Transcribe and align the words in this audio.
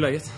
är 0.00 0.10
läget? 0.10 0.32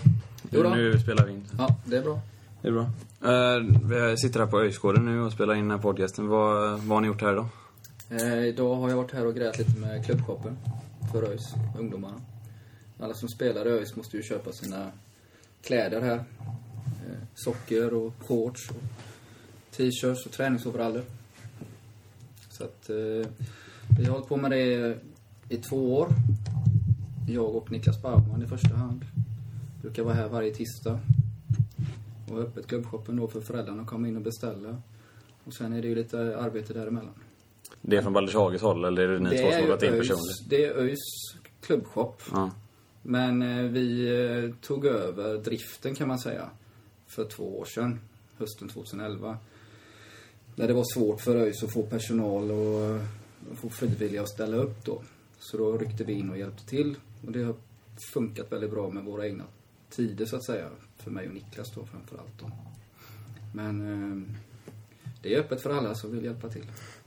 Jo 0.49 0.63
då. 0.63 0.69
Nu 0.69 0.99
spelar 0.99 1.25
vi 1.25 1.33
in. 1.33 1.45
Ja, 1.57 1.75
det 1.85 1.97
är 1.97 2.01
bra. 2.01 2.19
Det 2.61 2.67
är 2.67 2.71
bra. 2.71 2.83
Uh, 3.25 4.09
vi 4.09 4.17
sitter 4.17 4.39
här 4.39 4.47
på 4.47 4.59
Öjsgården 4.59 5.05
nu 5.05 5.21
och 5.21 5.31
spelar 5.31 5.53
in 5.53 5.61
den 5.61 5.71
här 5.71 5.77
podcasten. 5.77 6.27
Vad, 6.27 6.79
vad 6.79 6.97
har 6.97 7.01
ni 7.01 7.07
gjort 7.07 7.21
här 7.21 7.33
idag? 7.33 7.47
Eh, 8.09 8.45
idag 8.45 8.75
har 8.75 8.89
jag 8.89 8.97
varit 8.97 9.11
här 9.11 9.25
och 9.25 9.35
grejat 9.35 9.57
lite 9.57 9.79
med 9.79 10.05
klubbshoppen 10.05 10.57
för 11.11 11.23
ÖIS, 11.23 11.53
ungdomarna. 11.79 12.21
Alla 12.99 13.13
som 13.13 13.29
spelar 13.29 13.67
i 13.67 13.69
ÖIS 13.69 13.95
måste 13.95 14.17
ju 14.17 14.23
köpa 14.23 14.51
sina 14.51 14.91
kläder 15.61 16.01
här. 16.01 16.17
Eh, 16.17 17.17
socker 17.35 17.93
och 17.93 18.13
shorts 18.19 18.69
och 18.69 18.83
t-shirts 19.77 20.25
och 20.25 20.31
träningsoveraller. 20.31 21.03
Så 22.49 22.63
att 22.63 22.89
eh, 22.89 23.29
vi 23.97 24.05
har 24.05 24.11
hållit 24.11 24.27
på 24.27 24.37
med 24.37 24.51
det 24.51 24.97
i 25.49 25.57
två 25.57 25.97
år. 25.97 26.07
Jag 27.27 27.55
och 27.55 27.71
Niklas 27.71 28.01
Baumann 28.01 28.43
i 28.43 28.47
första 28.47 28.75
hand. 28.75 29.05
Brukar 29.83 30.03
vara 30.03 30.13
här 30.13 30.29
varje 30.29 30.53
tisdag. 30.53 30.99
Och 32.31 32.39
öppet 32.39 32.67
klubbshoppen 32.67 33.15
då 33.15 33.27
för 33.27 33.41
föräldrarna 33.41 33.81
att 33.81 33.87
komma 33.87 34.07
in 34.07 34.15
och 34.15 34.21
beställa. 34.21 34.81
Och 35.43 35.53
sen 35.53 35.73
är 35.73 35.81
det 35.81 35.87
ju 35.87 35.95
lite 35.95 36.37
arbete 36.37 36.73
däremellan. 36.73 37.13
Det 37.81 37.97
är 37.97 38.01
från 38.01 38.13
Baldershages 38.13 38.61
håll 38.61 38.85
eller 38.85 39.03
är 39.03 39.13
det 39.13 39.19
ni 39.19 39.29
två 39.29 39.51
som 39.51 39.61
har 39.61 39.67
gått 39.67 39.83
in 39.83 39.91
personligt? 39.91 40.49
Det 40.49 40.65
är 40.65 40.77
ÖIS 40.77 40.99
klubbshop. 41.61 42.21
Ja. 42.31 42.51
Men 43.01 43.41
eh, 43.41 43.71
vi 43.71 44.07
eh, 44.07 44.55
tog 44.61 44.85
över 44.85 45.37
driften 45.37 45.95
kan 45.95 46.07
man 46.07 46.19
säga. 46.19 46.49
För 47.07 47.25
två 47.25 47.59
år 47.59 47.65
sedan. 47.65 47.99
Hösten 48.37 48.69
2011. 48.69 49.37
När 50.55 50.67
det 50.67 50.73
var 50.73 50.93
svårt 50.93 51.21
för 51.21 51.35
ÖIS 51.35 51.63
att 51.63 51.73
få 51.73 51.83
personal 51.83 52.51
och 52.51 52.81
eh, 52.81 53.01
få 53.55 53.69
frivilliga 53.69 54.21
att 54.21 54.29
ställa 54.29 54.57
upp 54.57 54.85
då. 54.85 55.01
Så 55.39 55.57
då 55.57 55.77
ryckte 55.77 56.03
vi 56.03 56.13
in 56.13 56.29
och 56.29 56.37
hjälpte 56.37 56.65
till. 56.65 56.95
Och 57.25 57.31
det 57.31 57.43
har 57.43 57.55
funkat 58.13 58.51
väldigt 58.51 58.71
bra 58.71 58.89
med 58.89 59.03
våra 59.03 59.27
egna 59.27 59.43
tider 59.95 60.25
så 60.25 60.35
att 60.35 60.45
säga. 60.45 60.69
För 60.97 61.11
mig 61.11 61.27
och 61.27 61.33
Niklas 61.33 61.71
då 61.75 61.85
framför 61.85 62.17
allt 62.17 62.39
då. 62.39 62.51
Men 63.53 63.81
eh, 63.81 64.35
det 65.21 65.35
är 65.35 65.39
öppet 65.39 65.61
för 65.61 65.69
alla 65.69 65.95
som 65.95 66.11
vill 66.11 66.25
hjälpa 66.25 66.49
till. 66.49 66.65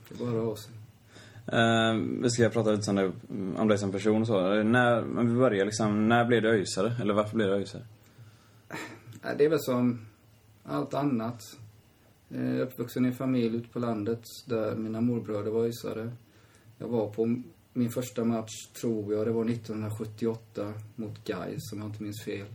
Det 0.08 0.14
är 0.14 0.18
bara 0.18 0.42
att 0.42 0.48
av 0.48 0.56
sig. 0.56 0.72
Eh, 1.46 1.94
vi 2.22 2.30
ska 2.30 2.48
prata 2.48 2.70
lite 2.70 2.82
sen 2.82 3.12
om 3.56 3.68
dig 3.68 3.78
som 3.78 3.92
person 3.92 4.20
och 4.20 4.26
så. 4.26 4.62
När, 4.62 5.02
men 5.02 5.28
vi 5.28 5.34
börjar 5.34 5.64
liksom, 5.64 6.08
när 6.08 6.24
blev 6.24 6.42
du 6.42 6.50
öjsare? 6.50 6.96
Eller 7.00 7.14
varför 7.14 7.36
blev 7.36 7.48
du 7.48 7.54
öjsare? 7.54 7.82
Nej, 9.22 9.34
Det 9.38 9.44
är 9.44 9.48
väl 9.50 9.60
som 9.60 10.06
allt 10.64 10.94
annat. 10.94 11.40
Eh, 12.30 12.60
Uppvuxen 12.60 13.04
i 13.04 13.08
en 13.08 13.14
familj 13.14 13.56
ute 13.56 13.68
på 13.68 13.78
landet 13.78 14.22
där 14.46 14.76
mina 14.76 15.00
morbröder 15.00 15.50
var 15.50 15.66
ysare. 15.66 16.12
Jag 16.78 16.88
var 16.88 17.10
på 17.10 17.42
min 17.72 17.90
första 17.90 18.24
match, 18.24 18.52
tror 18.80 19.14
jag, 19.14 19.26
det 19.26 19.32
var 19.32 19.44
1978 19.44 20.72
mot 20.96 21.24
Gais 21.24 21.72
om 21.72 21.78
jag 21.78 21.88
inte 21.88 22.02
minns 22.02 22.24
fel. 22.24 22.46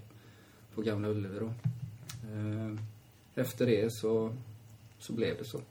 På 0.75 0.81
Gamla 0.81 1.07
Ullevi 1.09 1.39
då. 1.39 1.53
Eh, 2.31 2.75
efter 3.35 3.65
det 3.65 3.93
så, 3.93 4.35
så 4.99 5.13
blev 5.13 5.37
det 5.37 5.45
så. 5.45 5.61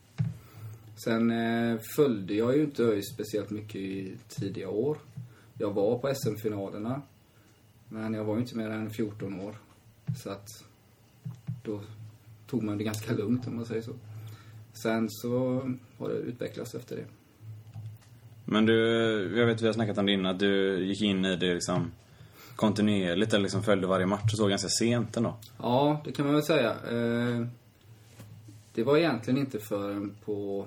Sen 1.04 1.30
eh, 1.30 1.78
följde 1.96 2.34
jag 2.34 2.56
ju 2.56 2.64
inte 2.64 2.82
ÖIS 2.82 3.14
speciellt 3.14 3.50
mycket 3.50 3.76
i 3.76 4.16
tidiga 4.28 4.68
år. 4.68 4.98
Jag 5.58 5.74
var 5.74 5.98
på 5.98 6.14
SM-finalerna. 6.14 7.02
Men 7.88 8.14
jag 8.14 8.24
var 8.24 8.34
ju 8.34 8.40
inte 8.40 8.56
mer 8.56 8.70
än 8.70 8.90
14 8.90 9.40
år. 9.40 9.56
Så 10.16 10.30
att 10.30 10.48
då 11.64 11.80
tog 12.46 12.62
man 12.62 12.78
det 12.78 12.84
ganska 12.84 13.12
lugnt 13.12 13.46
om 13.46 13.56
man 13.56 13.66
säger 13.66 13.82
så. 13.82 13.92
Sen 14.82 15.06
så 15.10 15.62
har 15.98 16.08
det 16.08 16.14
utvecklats 16.14 16.74
efter 16.74 16.96
det. 16.96 17.04
Men 18.44 18.66
du, 18.66 18.74
jag 19.39 19.46
vet 19.46 19.62
vi 19.62 19.66
har 19.66 19.72
snackat 19.72 19.98
om 19.98 20.06
det 20.06 20.12
innan, 20.12 20.34
att 20.34 20.39
du 20.39 20.84
gick 20.86 21.02
in 21.02 21.24
i 21.24 21.36
det 21.36 21.55
liksom 21.55 21.90
kontinuerligt 22.60 23.32
eller 23.32 23.42
liksom 23.42 23.62
följde 23.62 23.86
varje 23.86 24.06
match 24.06 24.32
och 24.32 24.38
så 24.38 24.46
ganska 24.46 24.68
sent 24.68 25.16
ändå. 25.16 25.36
Ja, 25.58 26.00
det 26.04 26.12
kan 26.12 26.26
man 26.26 26.34
väl 26.34 26.44
säga. 26.44 26.70
Eh, 26.70 27.46
det 28.74 28.82
var 28.82 28.96
egentligen 28.96 29.40
inte 29.40 29.58
förrän 29.58 30.14
på 30.24 30.66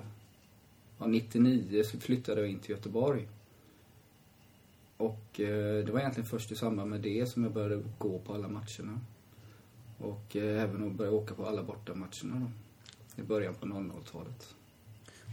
ja, 0.98 1.06
99 1.06 1.82
så 1.84 2.00
flyttade 2.00 2.40
jag 2.40 2.50
in 2.50 2.58
till 2.58 2.70
Göteborg. 2.70 3.28
Och 4.96 5.40
eh, 5.40 5.84
det 5.84 5.92
var 5.92 6.00
egentligen 6.00 6.28
först 6.28 6.52
i 6.52 6.54
samband 6.54 6.90
med 6.90 7.00
det 7.00 7.26
som 7.26 7.42
jag 7.44 7.52
började 7.52 7.82
gå 7.98 8.18
på 8.18 8.34
alla 8.34 8.48
matcherna. 8.48 9.00
Och 9.98 10.36
eh, 10.36 10.62
även 10.62 10.86
att 10.86 10.92
börja 10.92 11.10
åka 11.10 11.34
på 11.34 11.46
alla 11.46 11.62
bortamatcherna 11.62 12.40
då. 12.40 12.50
I 13.22 13.26
början 13.26 13.54
på 13.54 13.66
00-talet. 13.66 14.54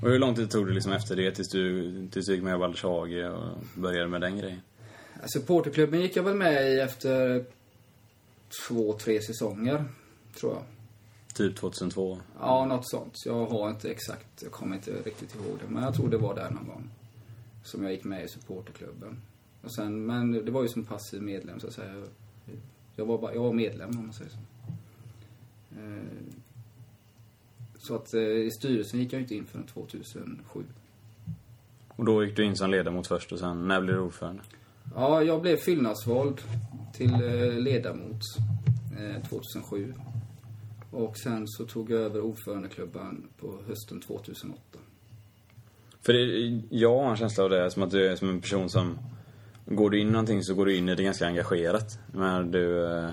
Och 0.01 0.09
hur 0.09 0.19
lång 0.19 0.35
tid 0.35 0.49
tog 0.49 0.67
det 0.67 0.73
liksom 0.73 0.91
efter 0.91 1.15
det 1.15 1.31
tills 1.31 1.49
du, 1.49 2.07
tills 2.07 2.25
du 2.25 2.33
gick 2.33 2.43
med 2.43 2.55
i 2.55 2.57
Baldershage 2.57 3.31
och 3.33 3.81
började 3.81 4.07
med 4.07 4.21
den 4.21 4.37
grejen? 4.37 4.61
Supporterklubben 5.25 6.01
gick 6.01 6.15
jag 6.15 6.23
väl 6.23 6.35
med 6.35 6.71
i 6.71 6.79
efter 6.79 7.45
två, 8.67 8.93
tre 8.93 9.21
säsonger, 9.21 9.85
tror 10.39 10.53
jag. 10.53 10.63
Typ 11.33 11.55
2002? 11.57 12.19
Ja, 12.39 12.65
något 12.65 12.89
sånt. 12.89 13.13
Jag 13.25 13.45
har 13.45 13.69
inte 13.69 13.91
exakt, 13.91 14.43
jag 14.43 14.51
kommer 14.51 14.75
inte 14.75 14.91
riktigt 14.91 15.35
ihåg 15.35 15.57
det. 15.59 15.73
Men 15.73 15.83
jag 15.83 15.95
tror 15.95 16.09
det 16.09 16.17
var 16.17 16.35
där 16.35 16.49
någon 16.49 16.67
gång. 16.67 16.89
Som 17.63 17.83
jag 17.83 17.91
gick 17.91 18.03
med 18.03 18.25
i 18.25 18.27
supporterklubben. 18.27 19.21
Och 19.61 19.73
sen, 19.75 20.05
men 20.05 20.31
det 20.45 20.51
var 20.51 20.61
ju 20.61 20.67
som 20.67 20.83
passiv 20.85 21.21
medlem 21.21 21.59
så 21.59 21.67
att 21.67 21.73
säga. 21.73 22.03
Jag 22.95 23.05
var, 23.05 23.17
bara, 23.17 23.33
jag 23.33 23.41
var 23.41 23.53
medlem 23.53 23.89
om 23.89 24.05
man 24.05 24.13
säger 24.13 24.31
så. 24.31 24.37
Eh, 25.79 26.33
Så 27.77 27.95
att 27.95 28.13
eh, 28.13 28.21
i 28.21 28.51
styrelsen 28.51 28.99
gick 28.99 29.13
jag 29.13 29.21
inte 29.21 29.35
in 29.35 29.45
förrän 29.45 29.65
2007. 29.65 30.63
Och 31.87 32.05
då 32.05 32.25
gick 32.25 32.35
du 32.35 32.45
in 32.45 32.55
som 32.55 32.69
ledamot 32.71 33.07
först 33.07 33.31
och 33.31 33.39
sen, 33.39 33.67
när 33.67 33.81
blev 33.81 33.95
du 33.95 34.01
ordförande? 34.01 34.41
Ja, 34.95 35.23
jag 35.23 35.41
blev 35.41 35.57
fyllnadsvald 35.57 36.41
till 36.93 37.13
eh, 37.13 37.59
ledamot 37.59 38.21
eh, 38.99 39.23
2007. 39.29 39.93
Och 40.91 41.17
sen 41.17 41.47
så 41.47 41.65
tog 41.65 41.91
jag 41.91 42.01
över 42.01 42.21
ordförandeklubban 42.21 43.27
på 43.39 43.59
hösten 43.67 44.01
2008. 44.01 44.59
För 46.01 46.13
det, 46.13 46.61
jag 46.69 46.97
har 47.03 47.09
en 47.11 47.17
känsla 47.17 47.43
av 47.43 47.49
det 47.49 47.71
som 47.71 47.83
att 47.83 47.91
du 47.91 48.07
är 48.07 48.15
som 48.15 48.29
en 48.29 48.41
person 48.41 48.69
som... 48.69 48.97
Går 49.65 49.89
du 49.89 49.99
in 49.99 50.07
i 50.07 50.11
någonting 50.11 50.43
så 50.43 50.53
går 50.53 50.65
du 50.65 50.75
in 50.75 50.89
i 50.89 50.95
det 50.95 51.03
ganska 51.03 51.27
engagerat. 51.27 51.99
Men 52.13 52.51
du... 52.51 52.85
eh, 52.85 53.09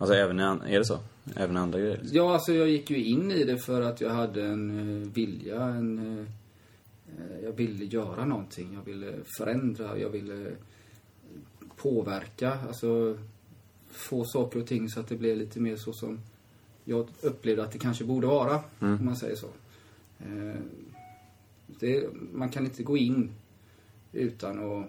Alltså 0.00 0.14
även 0.14 0.38
är 0.40 0.78
det 0.78 0.84
så? 0.84 0.98
Även 1.36 1.56
andra 1.56 1.78
grejer? 1.80 1.96
liksom? 1.98 2.16
Ja, 2.16 2.34
alltså 2.34 2.52
jag 2.52 2.68
gick 2.68 2.90
ju 2.90 3.04
in 3.04 3.30
i 3.30 3.44
det 3.44 3.58
för 3.58 3.82
att 3.82 4.00
jag 4.00 4.10
hade 4.10 4.44
en 4.44 5.02
eh, 5.02 5.08
vilja, 5.12 5.62
en... 5.62 5.98
eh, 5.98 6.24
eh, 7.08 7.44
Jag 7.44 7.52
ville 7.52 7.84
göra 7.84 8.24
någonting, 8.24 8.74
jag 8.74 8.92
ville 8.92 9.12
förändra, 9.38 9.98
jag 9.98 10.10
ville 10.10 10.50
påverka, 11.78 12.58
alltså 12.68 13.18
få 13.90 14.24
saker 14.24 14.60
och 14.60 14.66
ting 14.66 14.88
så 14.88 15.00
att 15.00 15.08
det 15.08 15.16
blev 15.16 15.36
lite 15.36 15.60
mer 15.60 15.76
så 15.76 15.92
som 15.92 16.18
jag 16.84 17.08
upplevde 17.20 17.62
att 17.64 17.72
det 17.72 17.78
kanske 17.78 18.04
borde 18.04 18.26
vara, 18.26 18.60
om 18.78 19.04
man 19.04 19.16
säger 19.16 19.36
så. 19.36 19.46
Eh, 20.18 20.54
Det, 21.66 22.08
man 22.32 22.48
kan 22.48 22.64
inte 22.64 22.82
gå 22.82 22.96
in 22.96 23.30
utan 24.12 24.72
att 24.72 24.86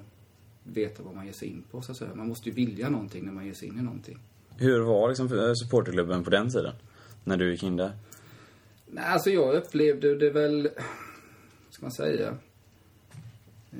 veta 0.63 1.03
vad 1.03 1.16
man 1.16 1.25
ger 1.25 1.33
sig 1.33 1.47
in 1.47 1.63
på, 1.72 1.81
så 1.81 1.91
att 1.91 1.97
säga. 1.97 2.16
Man 2.16 2.27
måste 2.27 2.50
ju 2.50 2.55
vilja 2.55 2.89
någonting 2.89 3.25
när 3.25 3.31
man 3.31 3.45
ger 3.45 3.53
sig 3.53 3.67
in 3.67 3.79
i 3.79 3.81
någonting. 3.81 4.17
Hur 4.57 4.79
var 4.79 5.09
liksom 5.09 5.39
eh, 5.39 5.53
supporterklubben 5.53 6.23
på 6.23 6.29
den 6.29 6.50
tiden? 6.50 6.73
När 7.23 7.38
du 7.38 7.51
gick 7.51 7.63
in 7.63 7.75
där? 7.75 7.91
Nej, 8.88 9.03
alltså 9.06 9.29
jag 9.29 9.56
upplevde 9.56 10.16
det 10.16 10.29
väl, 10.29 10.69
vad 11.66 11.73
ska 11.73 11.81
man 11.85 11.91
säga? 11.91 12.38
Eh, 13.71 13.77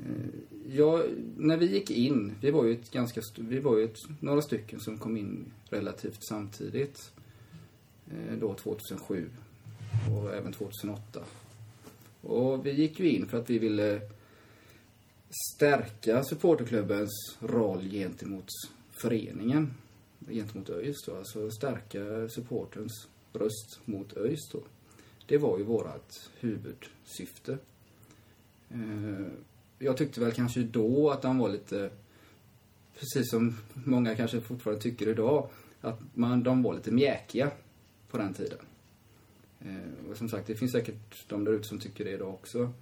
jag, 0.72 1.02
när 1.36 1.56
vi 1.56 1.66
gick 1.66 1.90
in, 1.90 2.34
vi 2.40 2.50
var 2.50 2.64
ju 2.64 2.72
ett 2.72 2.90
ganska, 2.90 3.20
vi 3.36 3.58
var 3.58 3.78
ju 3.78 3.84
ett, 3.84 3.98
några 4.20 4.42
stycken 4.42 4.80
som 4.80 4.98
kom 4.98 5.16
in 5.16 5.52
relativt 5.70 6.24
samtidigt. 6.28 7.12
Eh, 8.10 8.38
då 8.38 8.54
2007 8.54 9.30
och 10.10 10.34
även 10.34 10.52
2008. 10.52 11.20
Och 12.20 12.66
vi 12.66 12.72
gick 12.72 13.00
ju 13.00 13.10
in 13.10 13.26
för 13.26 13.38
att 13.38 13.50
vi 13.50 13.58
ville 13.58 14.00
stärka 15.54 16.24
supporterklubbens 16.24 17.36
roll 17.40 17.90
gentemot 17.90 18.48
föreningen. 18.90 19.74
Gentemot 20.28 20.70
ÖIS 20.70 21.04
då, 21.06 21.16
alltså 21.16 21.50
stärka 21.50 22.28
supportens 22.28 23.08
röst 23.32 23.80
mot 23.84 24.16
ÖIS 24.16 24.48
då. 24.52 24.62
Det 25.26 25.38
var 25.38 25.58
ju 25.58 25.64
vårt 25.64 26.30
huvudsyfte. 26.40 27.58
Eh, 28.68 29.26
jag 29.82 29.96
tyckte 29.96 30.20
väl 30.20 30.32
kanske 30.32 30.60
då 30.62 31.10
att 31.10 31.24
han 31.24 31.38
var 31.38 31.48
lite, 31.48 31.90
precis 32.98 33.30
som 33.30 33.56
många 33.72 34.14
kanske 34.14 34.40
fortfarande 34.40 34.82
tycker 34.82 35.08
idag, 35.08 35.48
att 35.80 36.00
man, 36.14 36.42
de 36.42 36.62
var 36.62 36.74
lite 36.74 36.90
mjäkiga 36.90 37.50
på 38.10 38.18
den 38.18 38.34
tiden. 38.34 38.58
Eh, 39.60 40.10
Och 40.10 40.16
som 40.16 40.28
sagt, 40.28 40.46
det 40.46 40.54
finns 40.54 40.72
säkert 40.72 41.28
de 41.28 41.44
där 41.44 41.52
ute 41.52 41.68
som 41.68 41.78
tycker 41.78 42.04
det 42.04 42.10
idag 42.10 42.28
också. 42.34 42.72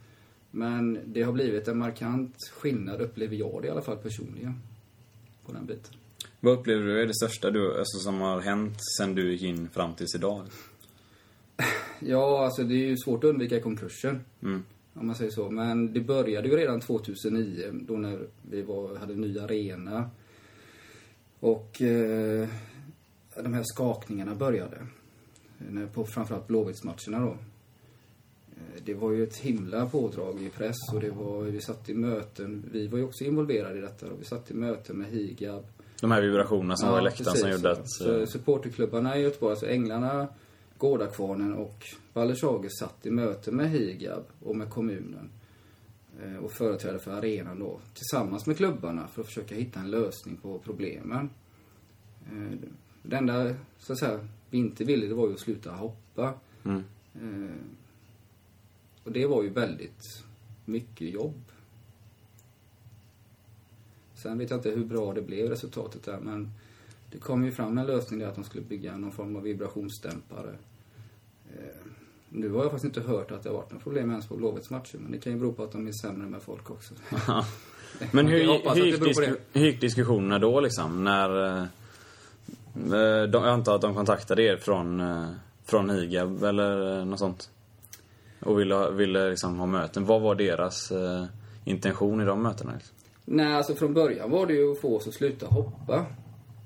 Men 0.51 0.99
det 1.07 1.23
har 1.23 1.33
blivit 1.33 1.69
en 1.69 1.79
markant 1.79 2.35
skillnad, 2.53 3.01
upplever 3.01 3.37
jag 3.37 3.63
det 3.63 3.69
i 3.69 3.71
alla 3.71 3.83
fall 3.83 3.97
personligen, 3.97 4.55
på 5.47 5.53
den 5.53 5.67
biten. 5.67 5.95
Vad 6.41 6.59
upplever 6.59 6.85
du 6.87 7.03
är 7.03 7.07
det 7.07 7.15
största 7.15 7.51
du, 7.51 7.79
alltså, 7.79 7.99
som 7.99 8.21
har 8.21 8.41
hänt 8.41 8.77
sen 8.99 9.15
du 9.15 9.33
gick 9.33 9.43
in 9.43 9.69
fram 9.69 9.95
tills 9.95 10.15
idag? 10.15 10.47
Ja, 12.01 12.45
alltså 12.45 12.63
det 12.63 12.75
är 12.75 12.87
ju 12.89 12.97
svårt 12.97 13.25
att 13.25 13.31
undvika 13.31 13.61
konkurser. 13.61 14.21
Mm. 14.43 14.65
Om 15.01 15.07
man 15.07 15.17
säger 15.17 15.31
så. 15.31 15.51
Men 15.51 15.93
det 15.93 16.01
började 16.01 16.49
ju 16.49 16.57
redan 16.57 16.81
2009 16.81 17.71
då 17.73 17.97
när 17.97 18.19
vi 18.51 18.63
var, 18.63 18.97
hade 18.97 19.13
en 19.13 19.21
ny 19.21 19.39
arena. 19.39 20.11
Och 21.41 21.83
eh, 21.83 22.49
de 23.43 23.55
här 23.55 23.63
skakningarna 23.65 24.35
började. 24.35 24.77
När- 25.59 25.87
På 25.87 26.05
framförallt 26.05 26.47
Blåvittsmatcherna 26.47 27.21
då. 27.21 27.31
Eh, 28.57 28.83
Det 28.85 28.95
var 28.95 29.13
ju 29.13 29.23
ett 29.25 29.37
himla 29.37 29.87
pådrag 29.87 30.43
i 30.43 30.49
press 30.49 30.77
och 30.95 31.01
det 31.01 31.11
var, 31.11 31.43
vi 31.43 31.61
satt 31.61 31.89
i 31.89 31.95
möten, 31.95 32.65
vi 32.73 32.87
var 32.87 32.99
ju 32.99 33.05
också 33.05 33.25
involverade 33.25 33.79
i 33.79 33.81
detta 33.81 34.07
då. 34.09 34.13
Vi 34.19 34.25
satt 34.25 34.51
i 34.51 34.55
möten 34.55 34.97
med 34.99 35.09
Higab. 35.11 35.67
De 36.01 36.11
här 36.11 36.23
vibrationerna 36.23 36.77
som 36.77 36.89
var 36.91 37.01
i 37.01 37.05
läktaren 37.05 37.37
som 37.37 37.51
gjorde 37.51 37.69
ja. 37.69 37.73
att... 37.73 37.91
Så 37.91 38.19
eh, 38.21 38.27
supporterklubbarna 38.27 39.19
i 39.19 39.23
Göteborg, 39.23 39.51
alltså 39.51 39.67
Änglarna, 39.67 40.29
Gårdakvarnen 40.79 41.55
och 41.55 41.85
Ballershager 42.13 42.69
satt 42.81 43.07
i 43.07 43.11
möte 43.11 43.53
med 43.53 43.71
Higab 43.71 44.25
och 44.43 44.57
med 44.57 44.71
kommunen. 44.71 45.31
eh, 46.23 46.37
Och 46.37 46.53
företrädare 46.53 46.99
för 46.99 47.11
arenan 47.11 47.59
då. 47.59 47.81
Tillsammans 47.95 48.47
med 48.47 48.57
klubbarna 48.57 49.09
för 49.09 49.21
att 49.21 49.27
försöka 49.27 49.55
hitta 49.55 49.81
en 49.81 49.91
lösning 49.91 50.37
på 50.37 50.59
problemen. 50.59 51.31
Eh, 52.33 52.59
Det 53.03 53.17
enda, 53.17 53.55
så 53.79 53.93
att 53.93 53.99
säga, 53.99 54.29
vi 54.51 54.59
inte 54.59 54.85
ville 54.85 55.07
det 55.07 55.15
var 55.15 55.29
ju 55.29 55.35
att 55.35 55.41
sluta 55.41 55.71
hoppa. 55.73 56.35
Mm. 56.65 56.83
Eh, 57.15 57.55
Och 59.05 59.13
det 59.13 59.27
var 59.27 59.43
ju 59.43 59.49
väldigt 59.49 60.25
mycket 60.65 61.09
jobb. 61.11 61.43
Sen 64.15 64.39
vet 64.39 64.51
jag 64.51 64.59
inte 64.59 64.71
hur 64.71 64.85
bra 64.85 65.13
det 65.15 65.23
blev 65.23 65.49
resultatet 65.49 66.03
där 66.03 66.21
men 66.21 66.51
det 67.11 67.19
kom 67.19 67.45
ju 67.45 67.53
fram 67.53 67.79
en 67.79 67.87
lösning 67.87 68.21
där 68.21 68.27
att 68.27 68.35
de 68.35 68.45
skulle 68.45 68.65
bygga 68.65 68.97
någon 68.97 69.13
form 69.13 69.37
av 69.37 69.43
vibrationsdämpare. 69.43 70.51
Eh, 71.57 71.63
Nu 72.29 72.51
har 72.51 72.63
jag 72.63 72.71
faktiskt 72.71 72.97
inte 72.97 73.11
hört 73.11 73.31
att 73.31 73.43
det 73.43 73.49
har 73.49 73.57
varit 73.57 73.71
några 73.71 73.83
problem 73.83 74.11
ens 74.11 74.27
på 74.29 74.37
Blåvitts 74.37 74.71
matcher 74.71 74.99
men 74.99 75.13
det 75.13 75.19
kan 75.19 75.33
ju 75.33 75.39
bero 75.39 75.53
på 75.53 75.63
att 75.63 75.73
de 75.73 75.87
är 75.89 75.93
sämre 75.93 76.27
med 76.29 76.43
folk 76.43 76.71
också. 76.71 76.95
Men 78.13 78.27
hur, 78.27 78.39
hur, 78.75 78.85
gick 78.87 79.01
disku, 79.05 79.37
hur 79.53 79.65
gick 79.67 79.81
diskussionerna 79.81 80.39
då 80.39 80.61
liksom? 80.61 81.05
När... 81.05 81.47
eh, 81.57 81.63
eh, 81.63 83.23
De, 83.29 83.45
jag 83.45 83.49
antar 83.49 83.75
att 83.75 83.81
de 83.81 83.95
kontaktade 83.95 84.43
er 84.43 84.57
från, 84.57 85.01
eh, 85.01 85.27
från 85.65 85.91
Higab 85.91 86.45
eller 86.45 86.99
eh, 86.99 87.05
något 87.05 87.19
sånt? 87.19 87.51
Och 88.41 88.61
ville, 88.61 88.75
ha- 88.75 88.91
ville 88.91 89.31
liksom 89.31 89.59
ha 89.59 89.67
möten. 89.67 90.05
Vad 90.05 90.21
var 90.21 90.35
deras 90.35 90.91
eh, 90.91 91.25
intention 91.65 92.21
i 92.21 92.25
de 92.25 92.43
mötena? 92.43 92.73
Liksom? 92.75 92.95
Nej, 93.25 93.55
alltså 93.57 93.75
från 93.75 93.95
början 93.95 94.31
var 94.31 94.47
det 94.47 94.53
ju 94.53 94.73
att 94.73 94.79
få 94.81 94.97
oss 94.97 95.09
att 95.09 95.15
sluta 95.15 95.47
hoppa. 95.47 96.07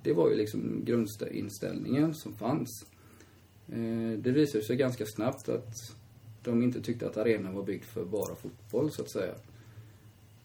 Det 0.02 0.12
var 0.12 0.30
ju 0.30 0.36
liksom 0.36 0.84
grundinställningen 0.84 2.14
som 2.14 2.32
fanns. 2.32 2.86
Eh, 3.68 4.18
det 4.18 4.30
visade 4.30 4.64
sig 4.64 4.76
ganska 4.76 5.06
snabbt 5.06 5.48
att 5.48 5.96
de 6.42 6.62
inte 6.62 6.80
tyckte 6.80 7.06
att 7.06 7.16
arenan 7.16 7.54
var 7.54 7.62
byggd 7.62 7.84
för 7.84 8.04
bara 8.04 8.34
fotboll, 8.34 8.90
så 8.90 9.02
att 9.02 9.10
säga. 9.10 9.34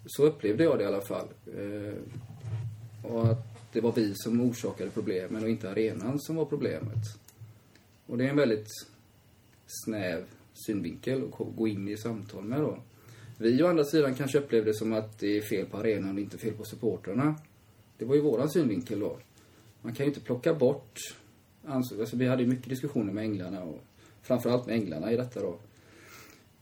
Så 0.05 0.25
upplevde 0.25 0.63
jag 0.63 0.77
det 0.77 0.83
i 0.83 0.87
alla 0.87 1.01
fall. 1.01 1.27
Eh, 1.57 1.93
och 3.11 3.27
att 3.27 3.71
det 3.73 3.81
var 3.81 3.91
vi 3.91 4.13
som 4.15 4.41
orsakade 4.41 4.89
problemen 4.89 5.43
och 5.43 5.49
inte 5.49 5.71
arenan 5.71 6.19
som 6.19 6.35
var 6.35 6.45
problemet. 6.45 7.03
Och 8.05 8.17
det 8.17 8.25
är 8.25 8.29
en 8.29 8.35
väldigt 8.35 8.69
snäv 9.65 10.23
synvinkel 10.53 11.23
att 11.23 11.55
gå 11.55 11.67
in 11.67 11.87
i 11.87 11.97
samtal 11.97 12.43
med 12.43 12.59
då. 12.59 12.77
Vi 13.37 13.63
å 13.63 13.67
andra 13.67 13.83
sidan 13.83 14.15
kanske 14.15 14.37
upplevde 14.37 14.71
det 14.71 14.77
som 14.77 14.93
att 14.93 15.19
det 15.19 15.37
är 15.37 15.41
fel 15.41 15.65
på 15.65 15.77
arenan 15.77 16.15
och 16.15 16.19
inte 16.19 16.37
fel 16.37 16.53
på 16.53 16.65
supportrarna. 16.65 17.35
Det 17.97 18.05
var 18.05 18.15
ju 18.15 18.21
våran 18.21 18.49
synvinkel 18.49 18.99
då. 18.99 19.19
Man 19.87 19.95
kan 19.95 20.05
ju 20.05 20.09
inte 20.09 20.21
plocka 20.21 20.53
bort... 20.53 20.99
ans- 21.65 21.99
Alltså, 21.99 22.15
vi 22.17 22.27
hade 22.27 22.43
ju 22.43 22.49
mycket 22.49 22.69
diskussioner 22.69 23.13
med 23.13 23.23
Änglarna 23.23 23.63
och 23.63 23.83
framförallt 24.21 24.65
med 24.65 24.75
Änglarna 24.75 25.11
i 25.11 25.17
detta 25.17 25.41
då. 25.41 25.57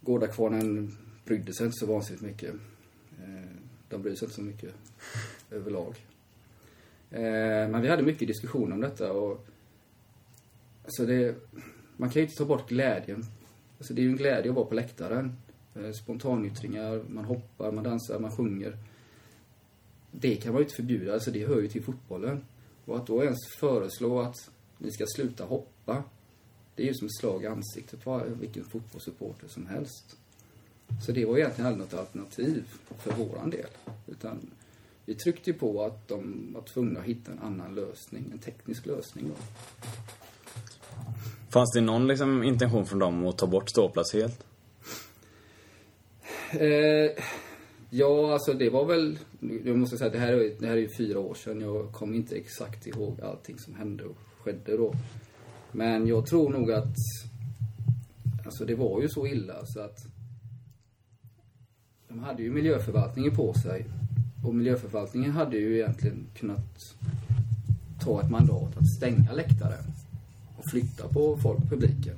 Gårdakvarnen 0.02 0.98
brydde 1.26 1.54
sig 1.54 1.66
inte 1.66 1.78
så 1.80 1.86
vansinnigt 1.86 2.24
mycket. 2.24 2.54
Eh, 3.20 3.50
de 3.90 4.02
brydde 4.02 4.18
sig 4.18 4.26
inte 4.26 4.36
så 4.36 4.42
mycket 4.42 4.74
överlag. 5.52 5.96
Eh, 7.12 7.70
men 7.70 7.82
vi 7.82 7.88
hade 7.88 8.04
mycket 8.04 8.28
diskussioner 8.28 8.74
om 8.76 8.82
detta 8.82 9.12
och... 9.14 9.46
Alltså 10.84 11.06
det... 11.06 11.36
Man 11.98 12.10
kan 12.10 12.20
ju 12.22 12.26
inte 12.28 12.38
ta 12.38 12.46
bort 12.46 12.70
glädjen. 12.70 13.24
Alltså 13.78 13.94
det 13.94 14.02
är 14.02 14.04
ju 14.04 14.10
en 14.10 14.18
glädje 14.18 14.50
att 14.52 14.56
vara 14.56 14.66
på 14.66 14.76
läktaren. 14.76 15.36
Eh, 15.76 15.92
spontanyttringar, 15.92 17.04
man 17.10 17.26
hoppar, 17.26 17.72
man 17.72 17.84
dansar, 17.84 18.20
man 18.20 18.32
sjunger. 18.38 18.78
Det 20.12 20.36
kan 20.36 20.54
man 20.54 20.60
ju 20.60 20.64
inte 20.64 20.76
förbjuda, 20.76 21.14
alltså 21.14 21.32
det 21.32 21.48
hör 21.48 21.62
ju 21.62 21.68
till 21.68 21.84
fotbollen. 21.84 22.42
Och 22.86 22.96
att 22.96 23.08
då 23.08 23.24
ens 23.24 23.48
föreslå 23.60 24.20
att 24.20 24.50
ni 24.78 24.92
ska 24.92 25.06
sluta 25.16 25.46
hoppa, 25.46 26.04
det 26.76 26.84
är 26.84 26.88
ju 26.88 26.94
som 26.94 27.08
ett 27.08 27.18
slag 27.20 27.44
i 27.44 27.48
ansiktet 27.48 28.04
på 28.04 28.24
vilken 28.40 28.66
fotbollssupporter 28.66 29.48
som 29.48 29.68
helst. 29.68 30.18
Så 31.06 31.12
det 31.12 31.26
var 31.26 31.38
egentligen 31.38 31.68
aldrig 31.68 31.86
något 31.86 32.00
alternativ 32.00 32.64
för 32.98 33.12
våran 33.12 33.50
del. 33.50 33.70
Utan 34.08 34.52
vi 35.06 35.16
tryckte 35.16 35.50
ju 35.50 35.58
på 35.58 35.84
att 35.84 36.08
de 36.08 36.50
var 36.54 36.62
tvungna 36.62 37.00
att 37.00 37.06
hitta 37.06 37.32
en 37.32 37.40
annan 37.40 37.76
lösning, 37.76 38.26
en 38.32 38.40
teknisk 38.40 38.86
lösning 38.86 39.26
då. 39.28 39.36
Fanns 41.50 41.72
det 41.74 41.82
någon 41.82 42.08
liksom, 42.08 42.44
intention 42.44 42.86
från 42.86 43.00
dem 43.00 43.26
att 43.26 43.38
ta 43.38 43.48
bort 43.48 43.70
ståplats 43.70 44.14
helt? 44.14 44.46
Eh, 46.52 47.24
ja, 47.96 48.34
alltså 48.34 48.54
det 48.54 48.70
var 48.70 48.86
väl... 48.86 49.18
Jag 49.66 49.78
måste 49.78 49.98
säga, 49.98 50.10
det 50.10 50.20
här, 50.20 50.34
är, 50.34 50.60
det 50.60 50.68
här 50.68 50.74
är 50.74 50.82
ju 50.82 50.90
fyra 50.98 51.20
år 51.20 51.34
sedan. 51.34 51.62
Jag 51.62 51.92
kommer 51.92 52.16
inte 52.16 52.36
exakt 52.36 52.88
ihåg 52.88 53.22
allting 53.22 53.60
som 53.60 53.76
hände 53.76 54.04
och 54.04 54.18
skedde 54.40 54.78
då. 54.78 54.94
Men 55.72 56.08
jag 56.08 56.26
tror 56.26 56.50
nog 56.50 56.72
att... 56.72 56.96
Alltså 58.46 58.66
det 58.66 58.76
var 58.76 59.02
ju 59.02 59.10
så 59.10 59.28
illa 59.28 59.66
så 59.66 59.80
att... 59.80 59.98
De 62.08 62.20
hade 62.20 62.44
ju 62.44 62.52
miljöförvaltningen 62.52 63.36
på 63.36 63.54
sig. 63.54 63.86
Och 64.44 64.56
miljöförvaltningen 64.56 65.32
hade 65.32 65.58
ju 65.58 65.76
egentligen 65.76 66.28
kunnat 66.34 66.96
ta 68.00 68.22
ett 68.22 68.32
mandat 68.32 68.78
att 68.78 68.96
stänga 68.98 69.34
läktaren. 69.34 69.84
Och 70.58 70.64
flytta 70.72 71.08
på 71.08 71.38
folk, 71.38 71.70
publiken. 71.70 72.16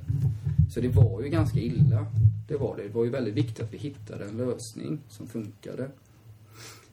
Så 0.70 0.80
det 0.80 0.88
var 0.88 1.22
ju 1.22 1.28
ganska 1.28 1.58
illa. 1.58 2.06
Det 2.48 2.56
var 2.56 2.76
det. 2.76 2.82
Det 2.82 2.88
var 2.88 3.04
ju 3.04 3.10
väldigt 3.10 3.34
viktigt 3.34 3.60
att 3.60 3.74
vi 3.74 3.78
hittade 3.78 4.24
en 4.24 4.36
lösning 4.36 5.00
som 5.08 5.26
funkade. 5.26 5.90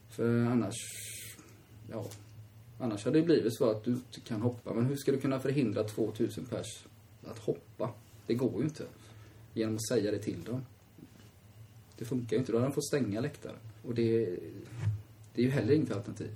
För 0.09 0.45
annars, 0.45 0.75
ja, 1.91 2.05
annars 2.79 3.05
hade 3.05 3.19
det 3.19 3.25
blivit 3.25 3.57
så 3.57 3.71
att 3.71 3.83
du 3.83 3.91
inte 3.91 4.19
kan 4.19 4.41
hoppa. 4.41 4.73
Men 4.73 4.85
hur 4.85 4.95
ska 4.95 5.11
du 5.11 5.19
kunna 5.19 5.39
förhindra 5.39 5.83
2000 5.83 6.45
pers 6.45 6.85
att 7.27 7.37
hoppa? 7.37 7.89
Det 8.27 8.33
går 8.33 8.53
ju 8.57 8.63
inte. 8.63 8.83
Genom 9.53 9.75
att 9.75 9.87
säga 9.87 10.11
det 10.11 10.19
till 10.19 10.43
dem. 10.43 10.65
Det 11.97 12.05
funkar 12.05 12.35
ju 12.35 12.39
inte. 12.39 12.51
Då 12.51 12.57
hade 12.57 12.67
de 12.67 12.73
fått 12.73 12.87
stänga 12.87 13.21
läktaren. 13.21 13.55
Och 13.83 13.95
det, 13.95 14.25
det 15.33 15.41
är 15.41 15.45
ju 15.45 15.51
heller 15.51 15.73
inget 15.73 15.91
alternativ. 15.91 16.31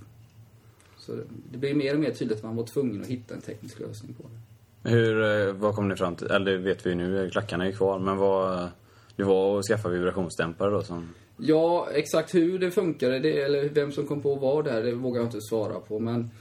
Så 0.97 1.19
det 1.51 1.57
blir 1.57 1.75
mer 1.75 1.93
och 1.93 1.99
mer 1.99 2.11
tydligt 2.11 2.37
att 2.37 2.43
man 2.43 2.55
var 2.55 2.65
tvungen 2.65 3.01
att 3.01 3.07
hitta 3.07 3.35
en 3.35 3.41
teknisk 3.41 3.79
lösning 3.79 4.13
på 4.13 4.23
det. 4.23 4.89
Hur, 4.89 5.23
eh, 5.23 5.53
vad 5.53 5.75
kom 5.75 5.87
ni 5.87 5.95
fram 5.95 6.15
till? 6.15 6.27
Eller 6.27 6.51
det 6.51 6.57
vet 6.57 6.85
vi 6.85 6.89
ju 6.89 6.95
nu, 6.95 7.29
klackarna 7.29 7.63
är 7.63 7.69
ju 7.69 7.75
kvar. 7.75 7.99
Men 7.99 8.17
vad... 8.17 8.69
Det 9.19 9.25
var 9.25 9.59
att 9.59 9.65
skaffa 9.65 9.89
vibrationsdämpare 9.89 10.71
då 10.71 10.83
som... 10.83 11.09
Ja, 11.37 11.87
exakt 11.93 12.35
hur 12.35 12.59
det 12.59 12.71
funkade, 12.71 13.19
det, 13.19 13.41
eller 13.41 13.69
vem 13.69 13.91
som 13.91 14.07
kom 14.07 14.21
på 14.21 14.35
vad 14.35 14.65
där, 14.65 14.83
det 14.83 14.91
vågar 14.91 15.21
jag 15.21 15.27
inte 15.27 15.41
svara 15.41 15.79
på. 15.79 15.99
Men... 15.99 16.31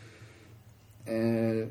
Eh, 1.05 1.69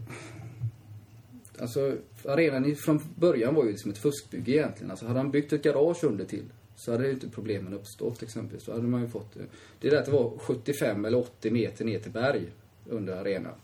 alltså, 1.59 1.95
arenan 2.25 2.75
från 2.75 3.01
början 3.15 3.55
var 3.55 3.63
ju 3.63 3.69
liksom 3.69 3.91
ett 3.91 3.97
fuskbygge 3.97 4.51
egentligen. 4.51 4.91
Alltså, 4.91 5.05
hade 5.05 5.19
han 5.19 5.31
byggt 5.31 5.53
ett 5.53 5.63
garage 5.63 6.03
under 6.03 6.25
till 6.25 6.43
så 6.75 6.91
hade 6.91 7.07
ju 7.07 7.13
inte 7.13 7.29
problemen 7.29 7.73
uppstått 7.73 8.23
exempelvis. 8.23 8.63
Så 8.63 8.71
hade 8.71 8.83
man 8.83 9.01
ju 9.01 9.07
fått... 9.07 9.37
Eh, 9.37 9.43
det 9.79 9.87
är 9.87 9.97
att 9.97 10.05
det 10.05 10.11
var 10.11 10.37
75 10.37 11.05
eller 11.05 11.17
80 11.17 11.51
meter 11.51 11.85
ner 11.85 11.99
till 11.99 12.11
berg 12.11 12.45
under 12.89 13.17
arenan. 13.17 13.55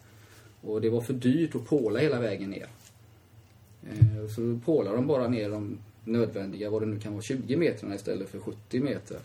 Och 0.61 0.81
det 0.81 0.89
var 0.89 1.01
för 1.01 1.13
dyrt 1.13 1.55
att 1.55 1.65
påla 1.65 1.99
hela 1.99 2.19
vägen 2.19 2.49
ner. 2.49 2.67
Eh, 3.91 4.27
Så 4.35 4.41
då 4.41 4.59
pålade 4.65 4.95
de 4.95 5.07
bara 5.07 5.27
ner 5.27 5.49
de 5.49 5.77
nödvändiga, 6.03 6.69
vad 6.69 6.81
det 6.81 6.85
nu 6.85 6.99
kan 6.99 7.13
vara, 7.13 7.21
20 7.21 7.57
metrarna 7.57 7.95
istället 7.95 8.29
för 8.29 8.39
70 8.39 8.79
meter. 8.79 9.17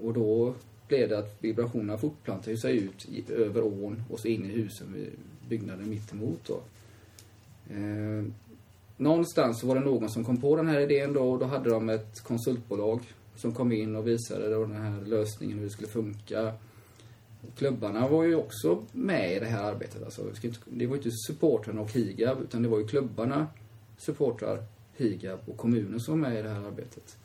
Och 0.00 0.12
då 0.12 0.54
blev 0.88 1.08
det 1.08 1.18
att 1.18 1.36
vibrationerna 1.40 1.98
fortplantade 1.98 2.56
sig 2.56 2.76
ut 2.76 3.08
i, 3.08 3.24
över 3.32 3.64
ån 3.64 4.02
och 4.10 4.20
så 4.20 4.28
in 4.28 4.44
i 4.44 4.48
husen 4.48 5.10
byggnaden 5.48 5.90
mittemot. 5.90 6.40
då. 6.46 6.60
Eh, 7.74 8.24
någonstans 8.96 9.60
så 9.60 9.66
var 9.66 9.74
det 9.74 9.80
någon 9.80 10.10
som 10.10 10.24
kom 10.24 10.40
på 10.40 10.56
den 10.56 10.68
här 10.68 10.80
idén 10.80 11.12
då 11.12 11.30
och 11.30 11.38
då 11.38 11.46
hade 11.46 11.70
de 11.70 11.88
ett 11.88 12.20
konsultbolag 12.20 13.00
som 13.36 13.52
kom 13.52 13.72
in 13.72 13.96
och 13.96 14.08
visade 14.08 14.50
då 14.50 14.60
den 14.60 14.76
här 14.76 15.00
lösningen 15.06 15.58
hur 15.58 15.64
det 15.64 15.70
skulle 15.70 15.88
funka. 15.88 16.52
Klubbarna 17.56 18.08
var 18.08 18.24
ju 18.24 18.34
också 18.34 18.82
med 18.92 19.36
i 19.36 19.40
det 19.40 19.46
här 19.46 19.62
arbetet. 19.62 20.04
Alltså, 20.04 20.22
det 20.64 20.86
var 20.86 20.96
ju 20.96 21.02
inte 21.02 21.10
supportrarna 21.10 21.80
och 21.80 21.92
Higab 21.92 22.42
utan 22.42 22.62
det 22.62 22.68
var 22.68 22.78
ju 22.78 22.86
klubbarna, 22.86 23.46
supportrar, 23.98 24.64
Higab 24.96 25.40
och 25.46 25.56
kommunen 25.56 26.00
som 26.00 26.20
var 26.20 26.28
med 26.30 26.38
i 26.38 26.42
det 26.42 26.48
här 26.48 26.64
arbetet. 26.66 27.16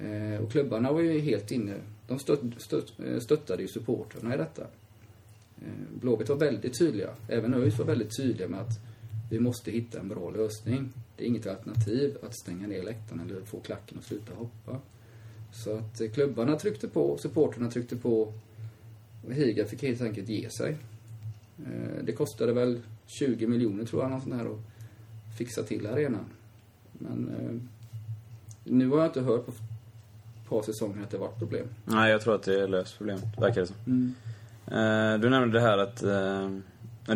Eh, 0.00 0.44
och 0.44 0.52
klubbarna 0.52 0.92
var 0.92 1.00
ju 1.00 1.18
helt 1.20 1.50
inne. 1.50 1.74
De 2.08 2.18
stött, 2.18 2.40
stött, 2.56 2.92
eh, 3.06 3.18
stöttade 3.18 3.62
ju 3.62 3.68
supportrarna 3.68 4.34
i 4.34 4.38
detta. 4.38 4.62
Eh, 5.58 6.00
Blåvitt 6.00 6.28
var 6.28 6.36
väldigt 6.36 6.78
tydliga. 6.78 7.10
Även 7.28 7.54
ÖIS 7.54 7.78
var 7.78 7.86
väldigt 7.86 8.16
tydliga 8.16 8.48
med 8.48 8.60
att 8.60 8.78
vi 9.30 9.40
måste 9.40 9.70
hitta 9.70 10.00
en 10.00 10.08
bra 10.08 10.30
lösning. 10.30 10.92
Det 11.16 11.24
är 11.24 11.28
inget 11.28 11.46
alternativ 11.46 12.16
att 12.22 12.34
stänga 12.34 12.66
ner 12.66 12.82
läktaren 12.82 13.20
eller 13.20 13.40
få 13.40 13.60
klacken 13.60 13.98
att 13.98 14.04
sluta 14.04 14.34
hoppa. 14.34 14.80
Så 15.52 15.76
att 15.76 16.00
eh, 16.00 16.10
klubbarna 16.10 16.56
tryckte 16.58 16.88
på, 16.88 17.18
supportrarna 17.18 17.70
tryckte 17.70 17.96
på 17.96 18.32
och 19.26 19.32
Higa 19.32 19.64
fick 19.64 19.82
helt 19.82 20.00
enkelt 20.00 20.28
ge 20.28 20.50
sig. 20.50 20.76
Eh, 21.58 22.04
Det 22.04 22.12
kostade 22.12 22.52
väl 22.52 22.80
20 23.06 23.46
miljoner 23.46 23.84
tror 23.84 24.02
jag, 24.02 24.10
någon 24.10 24.20
sån 24.20 24.32
här 24.32 24.46
att 24.46 24.60
fixa 25.38 25.62
till 25.62 25.86
arenan. 25.86 26.24
Men 27.00 27.28
eh, 27.28 27.60
nu 28.64 28.88
har 28.88 28.98
jag 28.98 29.06
inte 29.06 29.20
hört 29.20 29.46
på 29.46 29.52
par 30.50 30.62
säsonger 30.62 31.02
att 31.02 31.10
det 31.10 31.18
varit 31.18 31.38
problem. 31.38 31.66
Nej, 31.84 32.10
jag 32.10 32.20
tror 32.20 32.34
att 32.34 32.42
det 32.42 32.60
är 32.60 32.68
löst 32.68 32.98
problemet, 32.98 33.24
verkar 33.38 33.60
det 33.60 33.66
som. 33.66 34.14
Eh, 34.66 35.20
Du 35.20 35.30
nämnde 35.30 35.58
det 35.58 35.60
här 35.60 35.78
att 35.78 36.02
eh, 36.02 36.50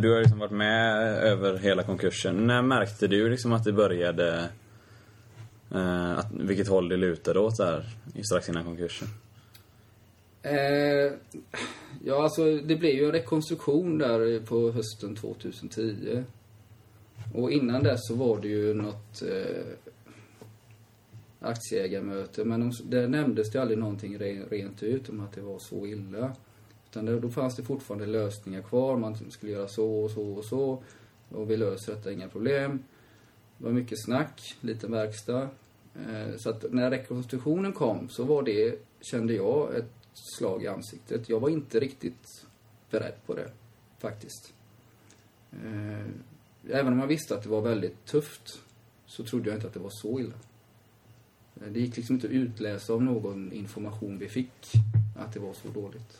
du 0.01 0.13
har 0.13 0.21
liksom 0.21 0.39
varit 0.39 0.53
med 0.53 0.97
över 1.19 1.59
hela 1.59 1.83
konkursen. 1.83 2.47
När 2.47 2.63
märkte 2.63 3.07
du 3.07 3.31
liksom 3.31 3.53
att 3.53 3.65
det 3.65 3.73
började, 3.73 4.49
att, 6.17 6.33
vilket 6.33 6.69
håll 6.69 6.89
det 6.89 6.97
lutade 6.97 7.41
åt 7.41 7.57
där 7.57 7.85
strax 8.25 8.49
innan 8.49 8.65
konkursen? 8.65 9.09
Eh, 10.43 11.13
ja, 12.05 12.23
alltså 12.23 12.57
det 12.57 12.77
blev 12.77 12.95
ju 12.95 13.05
en 13.05 13.13
rekonstruktion 13.13 13.99
där 13.99 14.41
på 14.41 14.71
hösten 14.73 15.17
2010. 15.17 16.25
Och 17.33 17.51
innan 17.51 17.83
dess 17.83 18.01
så 18.07 18.15
var 18.15 18.41
det 18.41 18.49
ju 18.49 18.75
något 18.75 19.23
eh, 19.23 19.67
aktieägarmöte. 21.41 22.45
Men 22.45 22.61
de, 22.61 22.73
där 22.91 23.09
nämndes 23.09 23.51
det 23.51 23.59
aldrig 23.59 23.79
någonting 23.79 24.19
re, 24.19 24.43
rent 24.51 24.83
ut 24.83 25.09
om 25.09 25.21
att 25.21 25.33
det 25.33 25.41
var 25.41 25.59
så 25.59 25.87
illa. 25.87 26.33
Utan 26.91 27.05
det, 27.05 27.21
då 27.21 27.31
fanns 27.31 27.57
det 27.57 27.63
fortfarande 27.63 28.07
lösningar 28.07 28.63
kvar. 28.63 28.97
Man 28.97 29.31
skulle 29.31 29.53
göra 29.53 29.69
så 29.69 30.05
och 30.05 30.11
så 30.11 30.33
och 30.33 30.45
så. 30.45 30.83
Och 31.29 31.51
vi 31.51 31.57
löser 31.57 31.95
detta, 31.95 32.13
inga 32.13 32.29
problem. 32.29 32.83
Det 33.59 33.65
var 33.65 33.73
mycket 33.73 34.05
snack, 34.05 34.57
liten 34.61 34.93
verkstad. 34.93 35.49
Eh, 35.95 36.37
så 36.37 36.51
att 36.51 36.73
när 36.73 36.91
rekonstruktionen 36.91 37.73
kom 37.73 38.09
så 38.09 38.25
var 38.25 38.43
det, 38.43 38.79
kände 39.01 39.35
jag, 39.35 39.77
ett 39.77 39.93
slag 40.15 40.63
i 40.63 40.67
ansiktet. 40.67 41.29
Jag 41.29 41.41
var 41.41 41.49
inte 41.49 41.81
riktigt 41.81 42.47
beredd 42.91 43.15
på 43.27 43.35
det, 43.35 43.51
faktiskt. 43.99 44.53
Eh, 45.53 46.07
även 46.71 46.93
om 46.93 46.99
jag 46.99 47.07
visste 47.07 47.35
att 47.35 47.43
det 47.43 47.49
var 47.49 47.61
väldigt 47.61 48.05
tufft 48.07 48.59
så 49.07 49.25
trodde 49.25 49.51
jag 49.51 49.57
inte 49.57 49.67
att 49.67 49.75
det 49.75 49.81
var 49.81 49.91
så 49.91 50.21
illa. 50.21 50.35
Det 51.55 51.81
gick 51.81 51.97
liksom 51.97 52.15
inte 52.15 52.27
att 52.27 52.33
utläsa 52.33 52.93
av 52.93 53.03
någon 53.03 53.53
information 53.53 54.19
vi 54.19 54.29
fick 54.29 54.73
att 55.19 55.33
det 55.33 55.41
var 55.41 55.53
så 55.53 55.69
dåligt. 55.69 56.19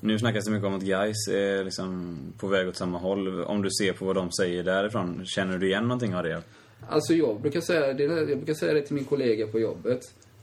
Nu 0.00 0.18
snackas 0.18 0.44
det 0.44 0.50
mycket 0.50 0.66
om 0.66 0.74
att 0.74 0.82
Gais 0.82 1.28
är 1.28 1.64
liksom 1.64 2.18
på 2.38 2.46
väg 2.46 2.68
åt 2.68 2.76
samma 2.76 2.98
håll. 2.98 3.44
Om 3.44 3.62
du 3.62 3.70
ser 3.70 3.92
på 3.92 4.04
vad 4.04 4.16
de 4.16 4.32
säger 4.32 4.64
därifrån, 4.64 5.26
känner 5.26 5.58
du 5.58 5.68
igen 5.68 5.82
någonting 5.82 6.14
av 6.14 6.22
det? 6.22 6.42
Alltså 6.88 7.14
jag 7.14 7.40
brukar 7.40 7.60
säga 7.60 7.92
det, 7.92 8.02
jag 8.02 8.38
brukar 8.38 8.54
säga 8.54 8.74
det 8.74 8.82
till 8.82 8.94
min 8.94 9.04
kollega 9.04 9.46
på 9.46 9.60
jobbet. 9.60 10.00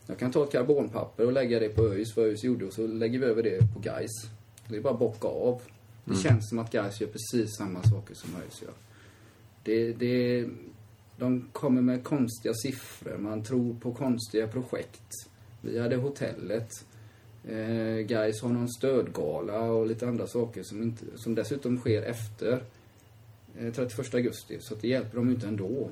Jag 0.07 0.19
kan 0.19 0.31
ta 0.31 0.43
ett 0.43 0.51
karbonpapper 0.51 1.25
och 1.25 1.33
lägga 1.33 1.59
det 1.59 1.69
på 1.69 1.81
ÖIS, 1.81 2.17
vad 2.17 2.25
ÖIS 2.25 2.43
gjorde, 2.43 2.65
och 2.65 2.73
så 2.73 2.87
lägger 2.87 3.19
vi 3.19 3.25
över 3.25 3.43
det 3.43 3.73
på 3.73 3.79
Gais. 3.79 4.11
Det 4.67 4.77
är 4.77 4.81
bara 4.81 4.93
att 4.93 4.99
bocka 4.99 5.27
av. 5.27 5.61
Det 6.05 6.15
känns 6.15 6.49
som 6.49 6.59
att 6.59 6.71
Gais 6.71 7.01
gör 7.01 7.07
precis 7.07 7.55
samma 7.57 7.83
saker 7.83 8.15
som 8.15 8.29
ÖIS 8.35 8.61
gör. 8.61 8.71
Det, 9.63 9.93
det, 9.93 10.45
de 11.17 11.49
kommer 11.51 11.81
med 11.81 12.03
konstiga 12.03 12.53
siffror, 12.53 13.17
man 13.17 13.43
tror 13.43 13.73
på 13.79 13.93
konstiga 13.93 14.47
projekt. 14.47 15.29
Vi 15.61 15.79
hade 15.79 15.95
hotellet. 15.95 16.69
Eh, 17.47 18.05
Gais 18.05 18.41
har 18.41 18.49
någon 18.49 18.69
stödgala 18.69 19.61
och 19.61 19.87
lite 19.87 20.07
andra 20.07 20.27
saker 20.27 20.63
som, 20.63 20.83
inte, 20.83 21.05
som 21.15 21.35
dessutom 21.35 21.77
sker 21.77 22.01
efter 22.01 22.63
eh, 23.59 23.73
31 23.73 24.13
augusti. 24.13 24.57
Så 24.59 24.73
att 24.73 24.81
det 24.81 24.87
hjälper 24.87 25.17
dem 25.17 25.27
ju 25.27 25.33
inte 25.33 25.47
ändå. 25.47 25.89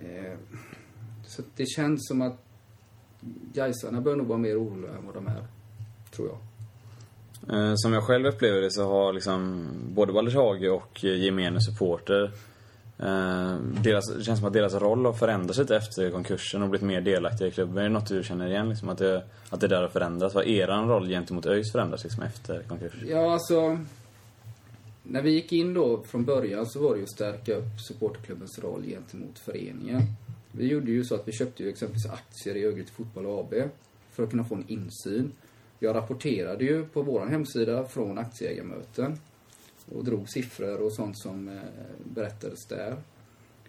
Eh, 0.00 0.38
så 1.26 1.42
det 1.56 1.66
känns 1.66 2.08
som 2.08 2.22
att 2.22 2.42
Gaisarna 3.52 4.00
bör 4.00 4.16
nog 4.16 4.26
vara 4.26 4.38
mer 4.38 4.62
oroliga 4.62 4.90
än 4.90 5.06
vad 5.06 5.14
de 5.14 5.26
är. 5.26 5.44
Tror 6.10 6.28
jag. 6.28 6.38
Eh, 7.56 7.72
Som 7.76 7.92
jag 7.92 8.04
själv 8.04 8.26
upplever 8.26 8.60
det 8.60 8.70
så 8.70 8.84
har 8.84 9.12
liksom 9.12 9.68
både 9.94 10.12
Balders 10.12 10.34
Hage 10.34 10.70
och 10.70 11.04
gemene 11.04 11.60
supporter 11.60 12.32
Eh, 12.98 13.56
deras, 13.82 14.14
det 14.16 14.24
känns 14.24 14.38
som 14.38 14.48
att 14.48 14.52
deras 14.52 14.74
roll 14.74 15.04
har 15.04 15.12
förändrats 15.12 15.58
lite 15.58 15.76
efter 15.76 16.10
konkursen 16.10 16.62
och 16.62 16.68
blivit 16.68 16.86
mer 16.86 17.00
delaktiga 17.00 17.48
i 17.48 17.50
klubben. 17.50 17.78
Är 17.78 17.82
det 17.82 17.88
något 17.88 18.08
du 18.08 18.24
känner 18.24 18.48
igen? 18.48 18.68
Liksom, 18.68 18.88
att, 18.88 18.98
det, 18.98 19.22
att 19.50 19.60
det 19.60 19.68
där 19.68 19.82
har 19.82 19.88
förändrats? 19.88 20.34
Vad 20.34 20.46
er 20.46 20.66
roll 20.66 21.08
gentemot 21.08 21.46
ÖIS 21.46 21.72
förändrats 21.72 22.04
liksom, 22.04 22.22
efter 22.22 22.62
konkursen? 22.62 23.08
Ja, 23.08 23.32
alltså... 23.32 23.78
När 25.08 25.22
vi 25.22 25.30
gick 25.30 25.52
in 25.52 25.74
då 25.74 26.02
från 26.02 26.24
början 26.24 26.66
så 26.66 26.82
var 26.82 26.90
det 26.90 26.96
ju 26.96 27.02
att 27.02 27.10
stärka 27.10 27.54
upp 27.54 27.80
supportklubbens 27.88 28.58
roll 28.58 28.82
gentemot 28.82 29.38
föreningen. 29.38 30.02
Vi 30.52 30.66
gjorde 30.66 30.90
ju 30.90 31.04
så 31.04 31.14
att 31.14 31.28
vi 31.28 31.32
köpte 31.32 31.62
ju 31.62 31.68
exempelvis 31.68 32.06
aktier 32.06 32.56
i 32.56 32.64
Örgryte 32.64 32.92
Fotboll 32.92 33.40
AB 33.40 33.54
för 34.12 34.22
att 34.22 34.30
kunna 34.30 34.44
få 34.44 34.54
en 34.54 34.64
insyn. 34.68 35.32
Jag 35.78 35.96
rapporterade 35.96 36.64
ju 36.64 36.84
på 36.84 37.02
vår 37.02 37.26
hemsida 37.26 37.84
från 37.84 38.18
aktieägarmöten 38.18 39.18
och 39.92 40.04
drog 40.04 40.28
siffror 40.28 40.80
och 40.80 40.92
sånt 40.92 41.18
som 41.18 41.48
eh, 41.48 41.60
berättades 42.04 42.66
där. 42.66 42.96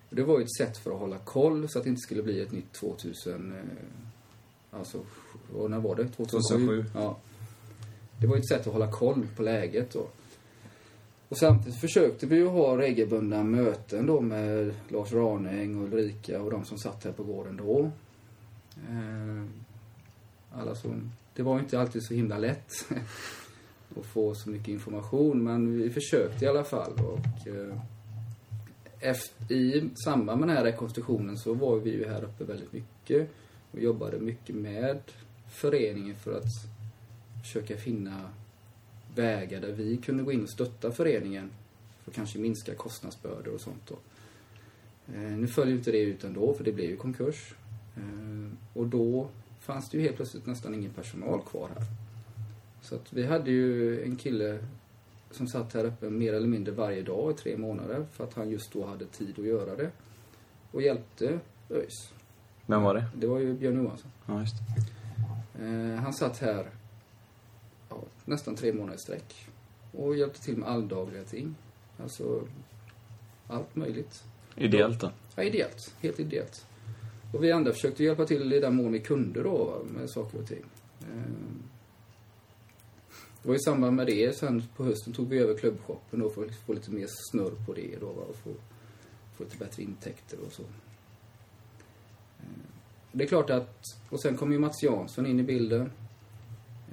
Det 0.09 0.23
var 0.23 0.39
ju 0.39 0.43
ett 0.43 0.55
sätt 0.57 0.77
för 0.77 0.91
att 0.91 0.99
hålla 0.99 1.17
koll 1.17 1.69
så 1.69 1.77
att 1.77 1.83
det 1.83 1.89
inte 1.89 2.01
skulle 2.01 2.23
bli 2.23 2.41
ett 2.41 2.51
nytt 2.51 2.73
2000... 2.73 3.51
Eh, 3.51 4.79
alltså, 4.79 5.01
och 5.53 5.71
när 5.71 5.79
var 5.79 5.95
det? 5.95 6.07
2007? 6.07 6.83
2007. 6.83 6.85
Ja. 6.93 7.17
Det 8.19 8.27
var 8.27 8.35
ju 8.35 8.39
ett 8.39 8.49
sätt 8.49 8.67
att 8.67 8.73
hålla 8.73 8.91
koll 8.91 9.27
på 9.35 9.43
läget 9.43 9.93
då. 9.93 10.07
Och 11.29 11.37
samtidigt 11.37 11.79
försökte 11.79 12.25
vi 12.25 12.35
ju 12.35 12.47
ha 12.47 12.77
regelbundna 12.77 13.43
möten 13.43 14.05
då 14.05 14.21
med 14.21 14.73
Lars 14.87 15.13
Ranäng 15.13 15.75
och 15.75 15.83
Ulrika 15.83 16.41
och 16.41 16.51
de 16.51 16.65
som 16.65 16.77
satt 16.77 17.03
här 17.03 17.11
på 17.11 17.23
gården 17.23 17.57
då. 17.57 17.91
Eh, 18.89 19.43
alla 20.51 20.75
som, 20.75 21.11
det 21.33 21.43
var 21.43 21.55
ju 21.55 21.59
inte 21.59 21.79
alltid 21.79 22.03
så 22.03 22.13
himla 22.13 22.37
lätt 22.37 22.73
och 23.97 24.05
få 24.05 24.35
så 24.35 24.49
mycket 24.49 24.67
information 24.67 25.43
men 25.43 25.77
vi 25.77 25.89
försökte 25.89 26.45
i 26.45 26.47
alla 26.47 26.63
fall 26.63 26.91
och 26.91 27.47
eh, 27.47 27.81
efter, 28.99 29.51
i 29.51 29.89
samband 30.03 30.39
med 30.39 30.49
den 30.49 30.57
här 30.57 30.63
rekonstruktionen 30.63 31.37
så 31.37 31.53
var 31.53 31.77
vi 31.77 31.91
ju 31.91 32.07
här 32.07 32.23
uppe 32.23 32.43
väldigt 32.43 32.73
mycket 32.73 33.29
och 33.71 33.79
jobbade 33.79 34.19
mycket 34.19 34.55
med 34.55 35.01
föreningen 35.51 36.15
för 36.15 36.37
att 36.37 36.51
försöka 37.43 37.77
finna 37.77 38.29
vägar 39.15 39.61
där 39.61 39.71
vi 39.71 39.97
kunde 39.97 40.23
gå 40.23 40.31
in 40.31 40.43
och 40.43 40.49
stötta 40.49 40.91
föreningen 40.91 41.51
för 42.03 42.11
att 42.11 42.15
kanske 42.15 42.39
minska 42.39 42.75
kostnadsbördor 42.75 43.53
och 43.53 43.61
sånt 43.61 43.87
då. 43.87 43.95
Eh, 45.13 45.21
nu 45.21 45.47
följer 45.47 45.75
inte 45.75 45.91
det 45.91 45.99
ut 45.99 46.23
ändå 46.23 46.53
för 46.53 46.63
det 46.63 46.71
blev 46.71 46.89
ju 46.89 46.97
konkurs. 46.97 47.53
Eh, 47.95 48.51
och 48.73 48.87
då 48.87 49.29
fanns 49.59 49.89
det 49.89 49.97
ju 49.97 50.03
helt 50.03 50.15
plötsligt 50.15 50.45
nästan 50.45 50.73
ingen 50.73 50.91
personal 50.91 51.41
kvar 51.41 51.69
här. 51.75 51.85
Så 52.89 52.95
att 52.95 53.13
vi 53.13 53.25
hade 53.25 53.51
ju 53.51 54.03
en 54.03 54.15
kille 54.15 54.59
som 55.31 55.47
satt 55.47 55.73
här 55.73 55.85
uppe 55.85 56.09
mer 56.09 56.33
eller 56.33 56.47
mindre 56.47 56.73
varje 56.73 57.01
dag 57.01 57.31
i 57.31 57.33
tre 57.33 57.57
månader 57.57 58.05
för 58.11 58.23
att 58.23 58.33
han 58.33 58.49
just 58.49 58.73
då 58.73 58.85
hade 58.85 59.05
tid 59.05 59.39
att 59.39 59.45
göra 59.45 59.75
det. 59.75 59.91
Och 60.71 60.81
hjälpte 60.81 61.39
ÖIS. 61.69 62.13
Vem 62.65 62.81
var 62.81 62.93
det? 62.93 63.05
Det 63.15 63.27
var 63.27 63.39
ju 63.39 63.53
Björn 63.53 63.83
Johansson. 63.83 64.11
Ja, 64.25 64.39
just 64.39 64.55
det. 64.57 65.65
Eh, 65.65 65.95
han 65.95 66.13
satt 66.13 66.37
här 66.37 66.69
ja, 67.89 68.03
nästan 68.25 68.55
tre 68.55 68.73
månader 68.73 68.95
i 68.95 68.99
sträck 68.99 69.49
och 69.91 70.15
hjälpte 70.15 70.41
till 70.41 70.57
med 70.57 70.69
alldagliga 70.69 71.23
ting. 71.23 71.55
Alltså, 72.03 72.47
allt 73.47 73.75
möjligt. 73.75 74.23
Ideellt 74.55 75.01
då? 75.01 75.11
Ja, 75.35 75.43
ideellt. 75.43 75.95
Helt 76.01 76.19
ideellt. 76.19 76.65
Och 77.33 77.43
vi 77.43 77.51
andra 77.51 77.71
försökte 77.71 78.03
hjälpa 78.03 78.25
till 78.25 78.53
i 78.53 78.59
den 78.59 78.75
mån 78.75 78.91
vi 78.91 78.99
kunde 78.99 79.43
då 79.43 79.85
med 79.89 80.09
saker 80.09 80.39
och 80.39 80.47
ting. 80.47 80.63
Eh, 81.01 81.76
det 83.47 83.51
var 83.51 83.55
i 83.55 83.59
samband 83.59 83.95
med 83.95 84.07
det, 84.07 84.37
sen 84.37 84.63
på 84.75 84.83
hösten 84.83 85.13
tog 85.13 85.29
vi 85.29 85.37
över 85.37 85.57
klubbshoppen 85.57 86.19
då 86.19 86.29
för 86.29 86.45
att 86.45 86.55
få 86.55 86.73
lite 86.73 86.91
mer 86.91 87.07
snurr 87.09 87.65
på 87.65 87.73
det 87.73 87.99
då 87.99 88.05
va, 88.05 88.21
och 88.29 88.35
få, 88.35 88.49
få 89.35 89.43
lite 89.43 89.57
bättre 89.57 89.83
intäkter 89.83 90.37
och 90.45 90.51
så. 90.51 90.63
Eh, 92.39 92.47
det 93.11 93.23
är 93.23 93.27
klart 93.27 93.49
att, 93.49 93.83
och 94.09 94.21
sen 94.21 94.37
kom 94.37 94.51
ju 94.51 94.59
Mats 94.59 94.83
Jansson 94.83 95.25
in 95.25 95.39
i 95.39 95.43
bilden. 95.43 95.91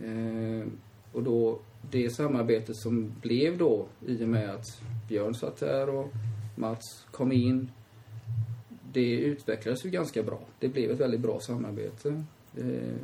Eh, 0.03 0.69
och 1.13 1.23
då, 1.23 1.61
det 1.91 2.11
samarbetet 2.11 2.77
som 2.77 3.15
blev 3.21 3.59
då 3.59 3.87
i 4.07 4.25
och 4.25 4.29
med 4.29 4.51
att 4.51 4.83
Björn 5.09 5.35
satt 5.35 5.61
här 5.61 5.89
och 5.89 6.13
Mats 6.57 7.07
kom 7.11 7.33
in. 7.33 7.71
Det 8.93 9.15
utvecklades 9.15 9.85
ju 9.85 9.91
ganska 9.91 10.23
bra. 10.23 10.41
Det 10.59 10.69
blev 10.69 10.91
ett 10.91 11.01
väldigt 11.01 11.21
bra 11.21 11.41
samarbete 11.41 12.25
eh, 12.57 12.97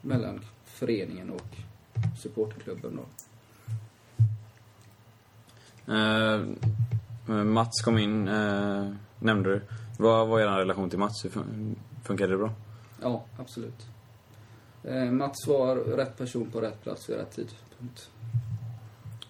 mellan 0.00 0.40
föreningen 0.64 1.30
och 1.30 1.56
supporterklubben 2.18 2.96
då. 2.96 3.04
Eh, 5.92 6.40
Mats 7.44 7.82
kom 7.84 7.98
in, 7.98 8.28
eh, 8.28 8.90
nämnde 9.18 9.50
du. 9.50 9.62
Vad 9.98 10.28
var 10.28 10.40
er 10.40 10.46
relation 10.46 10.90
till 10.90 10.98
Mats? 10.98 11.24
Hur 11.24 11.30
fun- 11.30 11.74
funkade 12.04 12.32
det 12.32 12.38
bra? 12.38 12.50
Ja, 13.02 13.24
absolut. 13.38 13.86
Eh, 14.84 15.04
Mats 15.04 15.46
var 15.46 15.76
rätt 15.76 16.18
person 16.18 16.50
på 16.50 16.60
rätt 16.60 16.82
plats 16.82 17.08
vid 17.10 17.16
rätt 17.16 17.30
tidpunkt. 17.32 18.10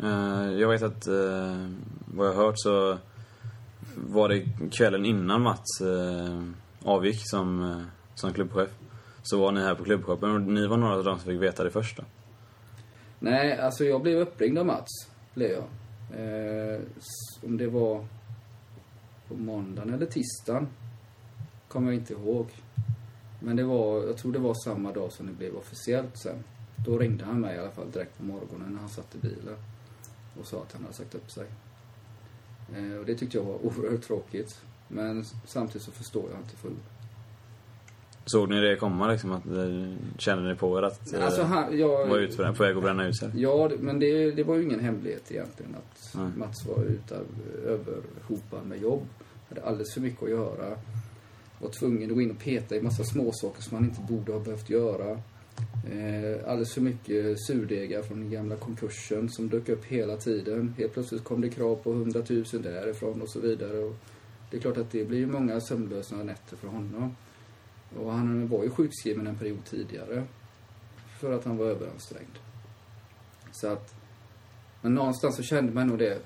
Eh, 0.02 0.50
jag 0.60 0.68
vet 0.68 0.82
att, 0.82 1.06
eh, 1.06 1.68
vad 2.06 2.26
jag 2.26 2.32
har 2.34 2.44
hört 2.44 2.54
så 2.58 2.98
var 3.96 4.28
det 4.28 4.44
kvällen 4.72 5.04
innan 5.04 5.42
Mats 5.42 5.80
eh, 5.80 6.42
avgick 6.84 7.20
som, 7.30 7.62
eh, 7.70 7.82
som 8.14 8.32
klubbchef. 8.32 8.70
Så 9.22 9.38
var 9.40 9.52
ni 9.52 9.60
här 9.60 9.74
på 9.74 9.84
klubbshoppen 9.84 10.30
och 10.30 10.40
ni 10.40 10.66
var 10.66 10.76
några 10.76 10.94
av 10.96 11.04
de 11.04 11.18
som 11.18 11.26
fick 11.32 11.42
veta 11.42 11.64
det 11.64 11.70
först 11.70 11.96
då. 11.96 12.02
Nej, 13.20 13.58
alltså 13.58 13.84
jag 13.84 14.02
blev 14.02 14.18
uppringd 14.18 14.58
av 14.58 14.66
Mats. 14.66 14.90
Blev 15.34 15.50
jag. 15.50 15.64
Eh, 16.20 16.80
om 17.42 17.56
det 17.56 17.66
var 17.66 18.04
på 19.28 19.34
måndagen 19.34 19.94
eller 19.94 20.06
tisdagen. 20.06 20.68
Kommer 21.68 21.92
jag 21.92 22.00
inte 22.00 22.12
ihåg. 22.12 22.46
Men 23.40 23.56
det 23.56 23.64
var, 23.64 24.02
jag 24.02 24.16
tror 24.16 24.32
det 24.32 24.38
var 24.38 24.54
samma 24.54 24.92
dag 24.92 25.12
som 25.12 25.26
det 25.26 25.32
blev 25.32 25.56
officiellt 25.56 26.18
sen. 26.18 26.44
Då 26.76 26.98
ringde 26.98 27.24
han 27.24 27.40
mig 27.40 27.56
i 27.56 27.58
alla 27.58 27.70
fall 27.70 27.90
direkt 27.90 28.18
på 28.18 28.24
morgonen 28.24 28.72
när 28.72 28.80
han 28.80 28.88
satt 28.88 29.14
i 29.14 29.18
bilen. 29.18 29.56
Och 30.40 30.46
sa 30.46 30.62
att 30.62 30.72
han 30.72 30.82
hade 30.82 30.94
sagt 30.94 31.14
upp 31.14 31.30
sig. 31.30 31.46
Eh, 32.76 32.98
och 32.98 33.04
det 33.06 33.14
tyckte 33.14 33.38
jag 33.38 33.44
var 33.44 33.54
oerhört 33.66 34.02
tråkigt. 34.02 34.60
Men 34.88 35.24
samtidigt 35.46 35.82
så 35.82 35.90
förstår 35.90 36.30
jag 36.30 36.40
inte 36.40 36.56
fullt 36.56 36.93
Såg 38.26 38.48
ni 38.50 38.60
det 38.60 38.76
komma 38.76 39.10
liksom? 39.10 39.32
Att, 39.32 39.42
kände 40.18 40.48
ni 40.48 40.54
på 40.54 40.78
er 40.78 40.82
att 40.82 41.12
eh, 41.14 41.24
Alltså 41.24 41.42
han, 41.42 41.78
jag... 41.78 42.06
var 42.06 42.18
ut 42.18 42.36
på, 42.36 42.42
väg 42.42 42.76
att 42.76 42.82
bränna 42.82 43.08
ut 43.08 43.16
sig? 43.16 43.30
Ja, 43.34 43.70
men 43.78 43.98
det, 43.98 44.30
det 44.30 44.44
var 44.44 44.56
ju 44.56 44.62
ingen 44.62 44.80
hemlighet 44.80 45.32
egentligen 45.32 45.74
att 45.74 46.14
Nej. 46.14 46.30
Mats 46.36 46.66
var 46.66 46.84
utav, 46.84 47.26
överhopad 47.66 48.66
med 48.66 48.82
jobb. 48.82 49.02
Hade 49.48 49.62
alldeles 49.62 49.94
för 49.94 50.00
mycket 50.00 50.22
att 50.22 50.30
göra. 50.30 50.78
Var 51.58 51.70
tvungen 51.80 52.10
att 52.10 52.14
gå 52.14 52.22
in 52.22 52.30
och 52.30 52.38
peta 52.38 52.76
i 52.76 52.82
massa 52.82 53.04
småsaker 53.04 53.62
som 53.62 53.76
han 53.76 53.84
inte 53.84 54.00
borde 54.00 54.32
ha 54.32 54.40
behövt 54.40 54.70
göra. 54.70 55.10
Eh, 55.92 56.48
alldeles 56.50 56.74
för 56.74 56.80
mycket 56.80 57.46
surdegar 57.46 58.02
från 58.02 58.20
den 58.20 58.30
gamla 58.30 58.56
konkursen 58.56 59.28
som 59.28 59.48
dök 59.48 59.68
upp 59.68 59.84
hela 59.84 60.16
tiden. 60.16 60.74
Helt 60.78 60.92
plötsligt 60.92 61.24
kom 61.24 61.40
det 61.40 61.48
krav 61.48 61.76
på 61.76 61.92
100 61.92 62.22
000 62.28 62.44
därifrån 62.62 63.22
och 63.22 63.30
så 63.30 63.40
vidare. 63.40 63.78
Och 63.78 63.96
det 64.50 64.56
är 64.56 64.60
klart 64.60 64.76
att 64.76 64.90
det 64.90 65.04
blir 65.04 65.18
ju 65.18 65.26
många 65.26 65.60
sömnlösa 65.60 66.16
nätter 66.16 66.56
för 66.56 66.68
honom. 66.68 67.14
Och 67.98 68.12
han 68.12 68.48
var 68.48 68.64
ju 68.64 68.70
sjukskriven 68.70 69.26
en 69.26 69.38
period 69.38 69.64
tidigare. 69.64 70.24
För 71.20 71.32
att 71.32 71.44
han 71.44 71.56
var 71.56 71.66
överansträngd. 71.66 72.38
Så 73.52 73.68
att, 73.68 73.94
men 74.80 74.94
någonstans 74.94 75.36
så 75.36 75.42
kände 75.42 75.72
man 75.72 75.86
nog 75.86 75.98
det. 75.98 76.22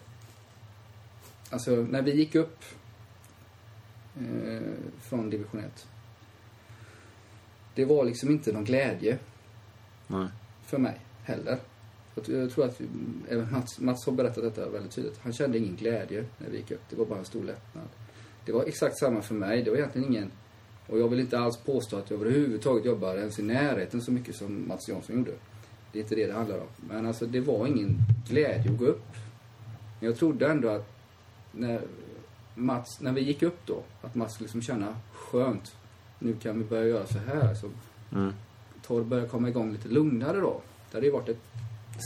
Alltså 1.50 1.70
när 1.70 2.02
vi 2.02 2.16
gick 2.16 2.34
upp 2.34 2.64
eh, 4.20 4.62
från 5.00 5.30
division 5.30 5.60
1. 5.60 5.86
Det 7.74 7.84
var 7.84 8.04
liksom 8.04 8.30
inte 8.30 8.52
någon 8.52 8.64
glädje 8.64 9.18
Nej. 10.06 10.28
för 10.64 10.78
mig 10.78 11.00
heller. 11.22 11.58
Jag, 12.14 12.50
tror 12.50 12.64
att 12.64 12.80
vi, 12.80 12.86
även 13.28 13.52
Mats, 13.52 13.80
Mats 13.80 14.06
har 14.06 14.12
berättat 14.12 14.44
detta 14.44 14.68
väldigt 14.68 14.92
tydligt. 14.92 15.18
Han 15.22 15.32
kände 15.32 15.58
ingen 15.58 15.76
glädje 15.76 16.24
när 16.38 16.50
vi 16.50 16.56
gick 16.56 16.70
upp. 16.70 16.82
Det 16.90 16.96
var 16.96 17.06
bara 17.06 17.18
en 17.18 17.24
stor 17.24 17.44
lättnad. 17.44 17.88
Det 18.44 18.52
var 18.52 18.64
exakt 18.64 18.98
samma 18.98 19.22
för 19.22 19.34
mig. 19.34 19.62
Det 19.62 19.70
var 19.70 19.78
egentligen 19.78 20.08
ingen... 20.08 20.30
Och 20.88 20.98
jag 20.98 21.08
vill 21.08 21.20
inte 21.20 21.38
alls 21.38 21.56
påstå 21.56 21.96
att 21.96 22.10
jag 22.10 22.20
överhuvudtaget 22.20 22.84
jobbar 22.84 23.16
ens 23.16 23.38
i 23.38 23.42
närheten 23.42 24.02
så 24.02 24.12
mycket 24.12 24.36
som 24.36 24.68
Mats 24.68 24.88
Jansson 24.88 25.16
gjorde. 25.16 25.32
Det 25.92 25.98
är 25.98 26.02
inte 26.02 26.14
det 26.14 26.26
det 26.26 26.32
handlar 26.32 26.58
om. 26.58 26.68
Men 26.88 27.06
alltså 27.06 27.26
det 27.26 27.40
var 27.40 27.66
ingen 27.66 27.98
glädje 28.28 28.72
att 28.72 28.78
gå 28.78 28.84
upp. 28.84 29.06
Men 30.00 30.08
jag 30.08 30.18
trodde 30.18 30.46
ändå 30.46 30.68
att 30.68 30.88
när 31.52 31.80
Mats, 32.54 33.00
när 33.00 33.12
vi 33.12 33.20
gick 33.20 33.42
upp 33.42 33.58
då, 33.66 33.82
att 34.02 34.14
Mats 34.14 34.34
skulle 34.34 34.44
liksom 34.44 34.62
känna 34.62 34.96
skönt. 35.12 35.76
Nu 36.18 36.34
kan 36.34 36.58
vi 36.58 36.64
börja 36.64 36.86
göra 36.86 37.06
så 37.06 37.18
här. 37.18 37.54
Så 37.54 37.70
Mm. 38.12 38.32
Torr 38.82 39.04
börjar 39.04 39.26
komma 39.26 39.48
igång 39.48 39.72
lite 39.72 39.88
lugnare 39.88 40.40
då. 40.40 40.60
Det 40.90 40.96
hade 40.96 41.06
ju 41.06 41.12
varit 41.12 41.28
ett 41.28 41.42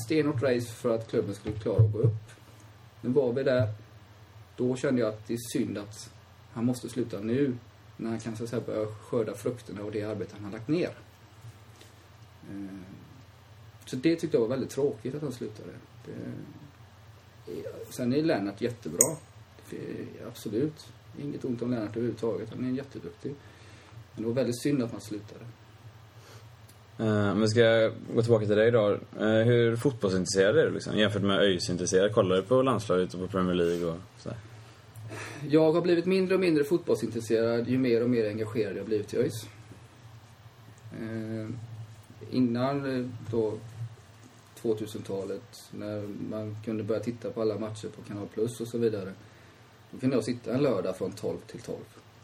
stenhårt 0.04 0.42
race 0.42 0.72
för 0.72 0.94
att 0.94 1.10
klubben 1.10 1.34
skulle 1.34 1.54
klara 1.54 1.84
att 1.84 1.92
gå 1.92 1.98
upp. 1.98 2.30
Nu 3.00 3.10
var 3.10 3.32
vi 3.32 3.42
där. 3.42 3.68
Då 4.56 4.76
kände 4.76 5.00
jag 5.00 5.08
att 5.08 5.26
det 5.26 5.34
är 5.34 5.52
synd 5.52 5.78
att 5.78 6.10
han 6.52 6.64
måste 6.64 6.88
sluta 6.88 7.20
nu. 7.20 7.56
När 8.02 8.10
han 8.10 8.20
kan 8.20 8.36
så 8.36 8.44
att 8.44 8.50
säga 8.50 8.62
börja 8.66 8.86
skörda 8.86 9.34
frukterna 9.34 9.82
och 9.82 9.92
det 9.92 10.02
arbete 10.02 10.34
han 10.34 10.44
har 10.44 10.52
lagt 10.52 10.68
ner. 10.68 10.90
Eh, 12.50 12.78
så 13.84 13.96
det 13.96 14.16
tyckte 14.16 14.36
jag 14.36 14.40
var 14.42 14.48
väldigt 14.48 14.70
tråkigt 14.70 15.14
att 15.14 15.22
han 15.22 15.32
slutade. 15.32 15.70
Det, 16.06 16.12
eh, 17.52 17.62
sen 17.90 18.12
är 18.12 18.22
Lennart 18.22 18.60
jättebra. 18.60 19.16
Absolut. 20.26 20.86
Inget 21.22 21.44
ont 21.44 21.62
om 21.62 21.70
Lennart 21.70 21.96
överhuvudtaget. 21.96 22.50
Han 22.50 22.64
är 22.64 22.70
jätteduktig. 22.70 23.34
Men 24.14 24.22
det 24.22 24.28
var 24.28 24.34
väldigt 24.34 24.62
synd 24.62 24.82
att 24.82 24.90
han 24.90 25.00
slutade. 25.00 25.44
Uh, 27.00 27.34
men 27.34 27.48
ska 27.48 27.60
jag 27.60 27.92
gå 28.14 28.22
tillbaka 28.22 28.46
till 28.46 28.56
dig 28.56 28.70
då. 28.70 28.98
Uh, 29.20 29.42
hur 29.42 29.76
fotbollsintresserad 29.76 30.58
är 30.58 30.64
du 30.64 30.70
liksom? 30.70 30.98
Jämfört 30.98 31.22
med 31.22 31.38
ÖIS-intresserad? 31.38 32.14
Kollar 32.14 32.36
du 32.36 32.42
på 32.42 32.62
landslaget 32.62 33.14
och 33.14 33.20
på 33.20 33.26
Premier 33.26 33.54
League 33.54 33.86
och 33.86 33.96
sådär? 34.18 34.38
Jag 35.48 35.72
har 35.72 35.80
blivit 35.80 36.06
mindre 36.06 36.34
och 36.34 36.40
mindre 36.40 36.64
fotbollsintresserad 36.64 37.68
ju 37.68 37.78
mer 37.78 38.02
och 38.02 38.10
mer 38.10 38.28
engagerad 38.28 38.76
jag 38.76 38.86
blivit 38.86 39.14
i 39.14 39.16
ÖIS. 39.16 39.46
Eh, 41.00 41.48
innan 42.30 42.98
eh, 42.98 43.06
då 43.30 43.58
2000-talet, 44.62 45.70
när 45.70 46.02
man 46.30 46.56
kunde 46.64 46.82
börja 46.82 47.00
titta 47.00 47.30
på 47.30 47.42
alla 47.42 47.58
matcher 47.58 47.88
på 47.88 48.02
Kanal 48.02 48.26
Plus 48.34 48.60
och 48.60 48.68
så 48.68 48.78
vidare. 48.78 49.12
Då 49.90 49.98
kunde 49.98 50.16
jag 50.16 50.24
sitta 50.24 50.54
en 50.54 50.62
lördag 50.62 50.96
från 50.96 51.12
12 51.12 51.38
till 51.46 51.60
12. 51.60 51.78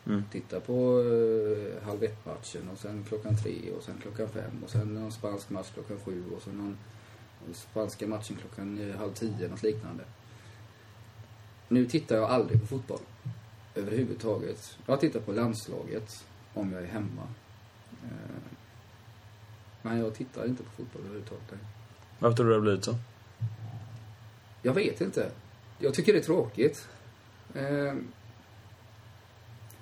Mm. 0.07 0.22
Titta 0.33 0.61
på 0.61 1.01
eh, 1.01 1.87
halv 1.87 2.05
ett-matchen 2.05 2.68
och 2.72 2.79
sen 2.79 3.05
klockan 3.09 3.37
tre 3.37 3.72
och 3.77 3.83
sen 3.83 3.94
klockan 4.03 4.29
fem 4.29 4.62
och 4.64 4.70
sen 4.70 4.94
någon 4.94 5.12
spansk 5.12 5.51
match 5.51 5.70
klockan 5.74 5.96
sju 6.05 6.22
och 6.37 6.42
sen 6.42 6.59
någon 6.59 6.77
spanska 7.55 8.07
matchen 8.07 8.37
klockan 8.40 8.90
eh, 8.90 8.96
halv 8.96 9.12
tio, 9.12 9.48
något 9.48 9.62
liknande. 9.62 10.05
Nu 11.69 11.87
tittar 11.87 12.17
jag 12.17 12.31
aldrig 12.31 12.61
på 12.61 12.67
fotboll. 12.67 13.01
Överhuvudtaget. 13.75 14.79
Jag 14.87 15.01
tittar 15.01 15.21
på 15.21 15.33
landslaget 15.33 16.25
om 16.55 16.73
jag 16.73 16.83
är 16.83 16.87
hemma. 16.87 17.23
Eh, 18.05 18.53
Men 19.83 19.99
jag 19.99 20.15
tittar 20.15 20.47
inte 20.47 20.63
på 20.63 20.71
fotboll 20.71 21.03
överhuvudtaget. 21.03 21.59
Varför 22.19 22.37
tror 22.37 22.47
du 22.47 22.53
det 22.53 22.57
har 22.57 22.63
blivit 22.63 22.85
så? 22.85 22.95
Jag 24.63 24.75
vet 24.75 25.01
inte. 25.01 25.31
Jag 25.79 25.95
tycker 25.95 26.13
det 26.13 26.19
är 26.19 26.23
tråkigt. 26.23 26.89
Eh, 27.55 27.95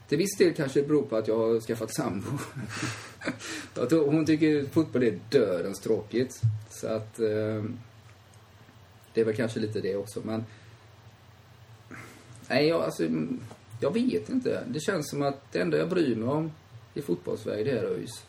till 0.09 0.19
viss 0.19 0.37
del 0.39 0.55
kanske 0.55 0.81
det 0.81 0.89
beror 0.89 1.03
på 1.03 1.17
att 1.17 1.29
jag 1.29 1.39
har 1.39 1.61
skaffat 1.61 1.95
sambo. 1.95 2.31
Hon 3.91 4.27
tycker 4.27 4.67
fotboll 4.67 5.03
är 5.03 5.19
dödens 5.31 5.81
tråkigt. 5.81 6.41
Så 6.71 6.87
att... 6.87 7.19
Eh, 7.21 7.65
det 9.15 9.21
är 9.21 9.25
väl 9.25 9.37
kanske 9.37 9.61
lite 9.61 9.81
det 9.81 9.97
också, 9.97 10.21
men... 10.25 10.45
Nej, 12.49 12.69
jag, 12.69 12.83
alltså, 12.83 13.09
jag 13.81 13.95
vet 13.95 14.29
inte. 14.29 14.65
Det 14.67 14.81
känns 14.81 15.11
som 15.11 15.23
att 15.23 15.53
det 15.53 15.61
enda 15.61 15.79
jag 15.79 15.89
bryr 15.89 16.17
mig 16.17 16.29
om 16.29 16.51
i 16.95 17.03
fotbollsväg, 17.03 17.67
det 17.67 17.71
är 17.71 17.85
ÖIS. 17.85 18.27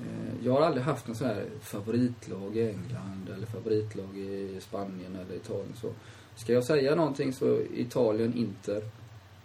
Eh, 0.00 0.46
jag 0.46 0.52
har 0.52 0.60
aldrig 0.60 0.84
haft 0.84 1.06
någon 1.06 1.16
sån 1.16 1.26
här 1.26 1.46
favoritlag 1.60 2.56
i 2.56 2.68
England 2.68 3.30
eller 3.34 3.46
favoritlag 3.46 4.18
i 4.18 4.60
Spanien 4.60 5.16
eller 5.16 5.36
Italien 5.36 5.76
så. 5.80 5.92
Ska 6.36 6.52
jag 6.52 6.64
säga 6.64 6.94
någonting 6.94 7.32
så 7.32 7.60
Italien, 7.74 8.34
Inter. 8.36 8.82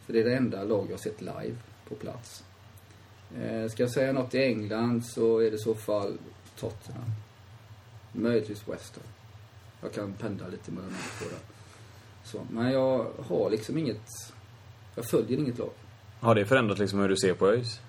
För 0.05 0.13
det 0.13 0.19
är 0.19 0.23
det 0.23 0.35
enda 0.35 0.63
lag 0.63 0.85
jag 0.85 0.93
har 0.93 0.97
sett 0.97 1.21
live 1.21 1.55
på 1.89 1.95
plats. 1.95 2.43
Eh, 3.37 3.69
ska 3.69 3.83
jag 3.83 3.91
säga 3.91 4.13
något 4.13 4.33
i 4.33 4.43
England 4.43 5.05
så 5.05 5.39
är 5.39 5.51
det 5.51 5.55
i 5.55 5.59
så 5.59 5.75
fall 5.75 6.17
Tottenham. 6.59 7.11
Möjligtvis 8.11 8.67
West 8.67 8.95
Ham. 8.95 9.05
Jag 9.81 9.93
kan 9.93 10.13
pendla 10.13 10.47
lite 10.47 10.71
mellan 10.71 10.89
de 10.89 11.25
båda. 11.25 11.37
Så, 12.35 12.53
men 12.53 12.71
jag 12.71 13.05
har 13.29 13.49
liksom 13.49 13.77
inget... 13.77 14.01
Jag 14.95 15.05
följer 15.05 15.37
inget 15.37 15.57
lag. 15.57 15.69
Har 16.19 16.35
det 16.35 16.45
förändrat 16.45 16.79
liksom 16.79 16.99
hur 16.99 17.09
du 17.09 17.17
ser 17.17 17.33
på 17.33 17.47
ÖIS? 17.47 17.79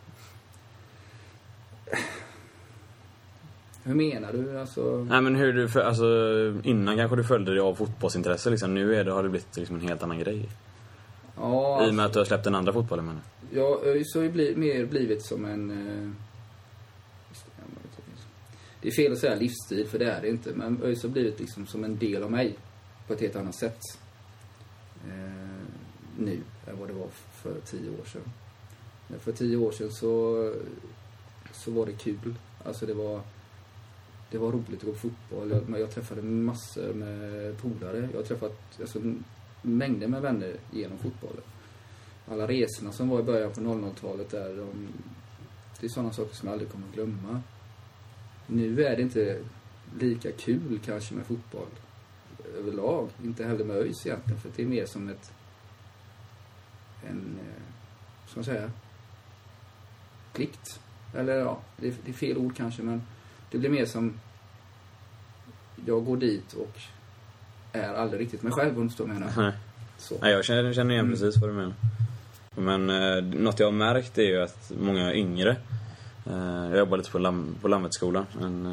Hur 3.82 3.94
menar 3.94 4.32
du? 4.32 4.61
Alltså... 4.61 5.06
Nej 5.11 5.20
men 5.20 5.37
hur 5.37 5.52
du, 5.52 5.68
för, 5.68 5.80
alltså 5.80 6.06
innan 6.62 6.96
kanske 6.96 7.16
du 7.16 7.24
följde 7.24 7.54
det 7.54 7.62
av 7.62 7.74
fotbollsintresse 7.74 8.50
liksom. 8.50 8.74
Nu 8.74 8.94
är 8.94 9.04
det, 9.04 9.12
har 9.12 9.22
det 9.22 9.28
blivit 9.28 9.56
liksom 9.56 9.76
en 9.76 9.88
helt 9.88 10.02
annan 10.02 10.18
grej. 10.18 10.48
Ja, 11.37 11.87
I 11.87 11.90
och 11.90 11.94
med 11.94 12.06
att 12.06 12.12
du 12.12 12.18
har 12.18 12.26
släppt 12.26 12.44
den 12.44 12.54
andra 12.54 12.72
fotbollen 12.72 13.06
menar. 13.06 13.22
Ja, 13.50 13.80
ÖIS 13.85 14.14
har 14.14 14.22
ju 14.22 14.30
bli, 14.30 14.56
mer 14.56 14.87
blivit 14.87 15.26
som 15.26 15.44
en... 15.44 15.70
Eh, 15.70 16.11
det 18.82 18.88
är 18.88 18.92
fel 18.92 19.12
att 19.12 19.18
säga 19.18 19.35
livsstil, 19.35 19.87
för 19.87 19.98
det 19.98 20.11
är 20.11 20.22
det 20.22 20.28
inte. 20.28 20.50
Men 20.54 20.82
ÖIS 20.82 21.02
har 21.02 21.11
blivit 21.11 21.40
liksom 21.40 21.66
som 21.66 21.85
en 21.85 21.98
del 21.98 22.22
av 22.22 22.30
mig. 22.30 22.56
På 23.06 23.12
ett 23.12 23.20
helt 23.20 23.37
annat 23.37 23.54
sätt. 23.54 23.80
Eh, 25.09 25.66
nu, 26.19 26.40
än 26.66 26.79
vad 26.79 26.88
det 26.88 26.95
var 26.95 27.09
för 27.33 27.61
tio 27.61 27.90
år 27.90 28.05
sedan. 28.05 28.23
Men 29.09 29.21
för 29.21 29.33
tio 29.33 29.57
år 29.57 29.73
sedan 29.73 29.92
så, 29.92 30.55
så 31.53 31.71
var 31.71 31.87
det 31.87 31.92
kul. 31.92 32.35
Alltså 32.64 32.87
det 32.87 32.95
var... 32.95 33.21
Det 34.31 34.38
var 34.38 34.53
roligt 34.53 34.81
att 34.81 34.87
gå 34.87 34.92
på 34.92 34.99
fotboll. 34.99 35.51
Jag, 35.51 35.81
jag 35.81 35.90
träffade 35.90 36.23
massor 36.23 36.95
med 36.95 37.59
polare. 37.59 38.09
Jag 38.12 38.19
har 38.19 38.27
träffat 38.27 38.81
alltså, 38.81 39.01
mängder 39.62 40.09
med 40.09 40.23
vänner 40.23 40.57
genom 40.71 40.99
fotbollen 40.99 41.42
alla 42.29 42.47
resorna 42.47 42.92
som 42.92 43.09
var 43.09 43.21
i 43.21 43.23
början 43.23 43.53
på 43.53 43.61
00-talet 43.61 44.31
där, 44.31 44.57
de, 44.57 44.88
det 45.81 45.87
är 45.87 45.90
sådana 45.90 46.12
saker 46.12 46.35
som 46.35 46.49
jag 46.49 46.53
aldrig 46.53 46.71
kommer 46.71 46.88
att 46.88 46.95
glömma. 46.95 47.42
Nu 48.47 48.85
är 48.85 48.97
det 48.97 49.03
inte 49.03 49.40
lika 49.99 50.33
kul 50.33 50.81
kanske 50.85 51.14
med 51.14 51.27
fotboll 51.27 51.69
överlag. 52.59 53.09
Inte 53.24 53.44
heller 53.44 53.64
med 53.64 53.76
ÖIS 53.76 54.06
egentligen, 54.06 54.40
för 54.40 54.50
det 54.56 54.62
är 54.62 54.66
mer 54.66 54.87
som 54.87 55.09
ett, 55.09 55.32
en, 57.09 57.38
eh, 57.40 57.62
ska 58.28 58.38
man 58.38 58.44
säga, 58.44 58.70
plikt. 60.32 60.80
Eller 61.14 61.37
ja, 61.37 61.59
det 61.76 61.88
är, 61.88 61.94
det 62.04 62.11
är 62.11 62.14
fel 62.14 62.37
ord 62.38 62.56
kanske, 62.56 62.82
men 62.82 63.02
det 63.50 63.59
blir 63.59 63.70
mer 63.70 63.87
som, 63.87 64.20
jag 65.87 66.04
går 66.04 66.16
dit 66.16 66.52
och 66.52 66.78
är 67.72 67.94
aldrig 67.94 68.20
riktigt 68.20 68.42
mig 68.42 68.52
själv, 68.52 68.76
om 68.76 68.82
du 68.82 68.88
förstår 68.88 69.06
vad 69.06 69.14
jag 69.14 69.20
menar. 69.20 69.42
Nej. 69.42 69.52
Så. 69.98 70.14
Nej, 70.20 70.32
jag 70.32 70.44
känner, 70.44 70.72
känner 70.72 70.94
igen 70.94 71.04
Mm. 71.06 71.18
precis 71.18 71.40
vad 71.40 71.50
du 71.50 71.54
menar. 71.54 71.74
Men 72.56 72.90
eh, 72.90 73.24
något 73.40 73.61
jag 73.61 73.66
har 73.66 73.72
märkt 73.72 74.18
är 74.18 74.22
ju 74.22 74.42
att 74.42 74.72
många 74.80 75.14
yngre, 75.14 75.56
eh, 76.26 76.68
jag 76.70 76.78
jobbar 76.78 76.96
lite 76.96 77.11
på, 77.11 77.18
Lam, 77.18 77.54
på 77.61 77.68
Lammetskolan, 77.68 78.26
en 78.40 78.66
eh, 78.66 78.72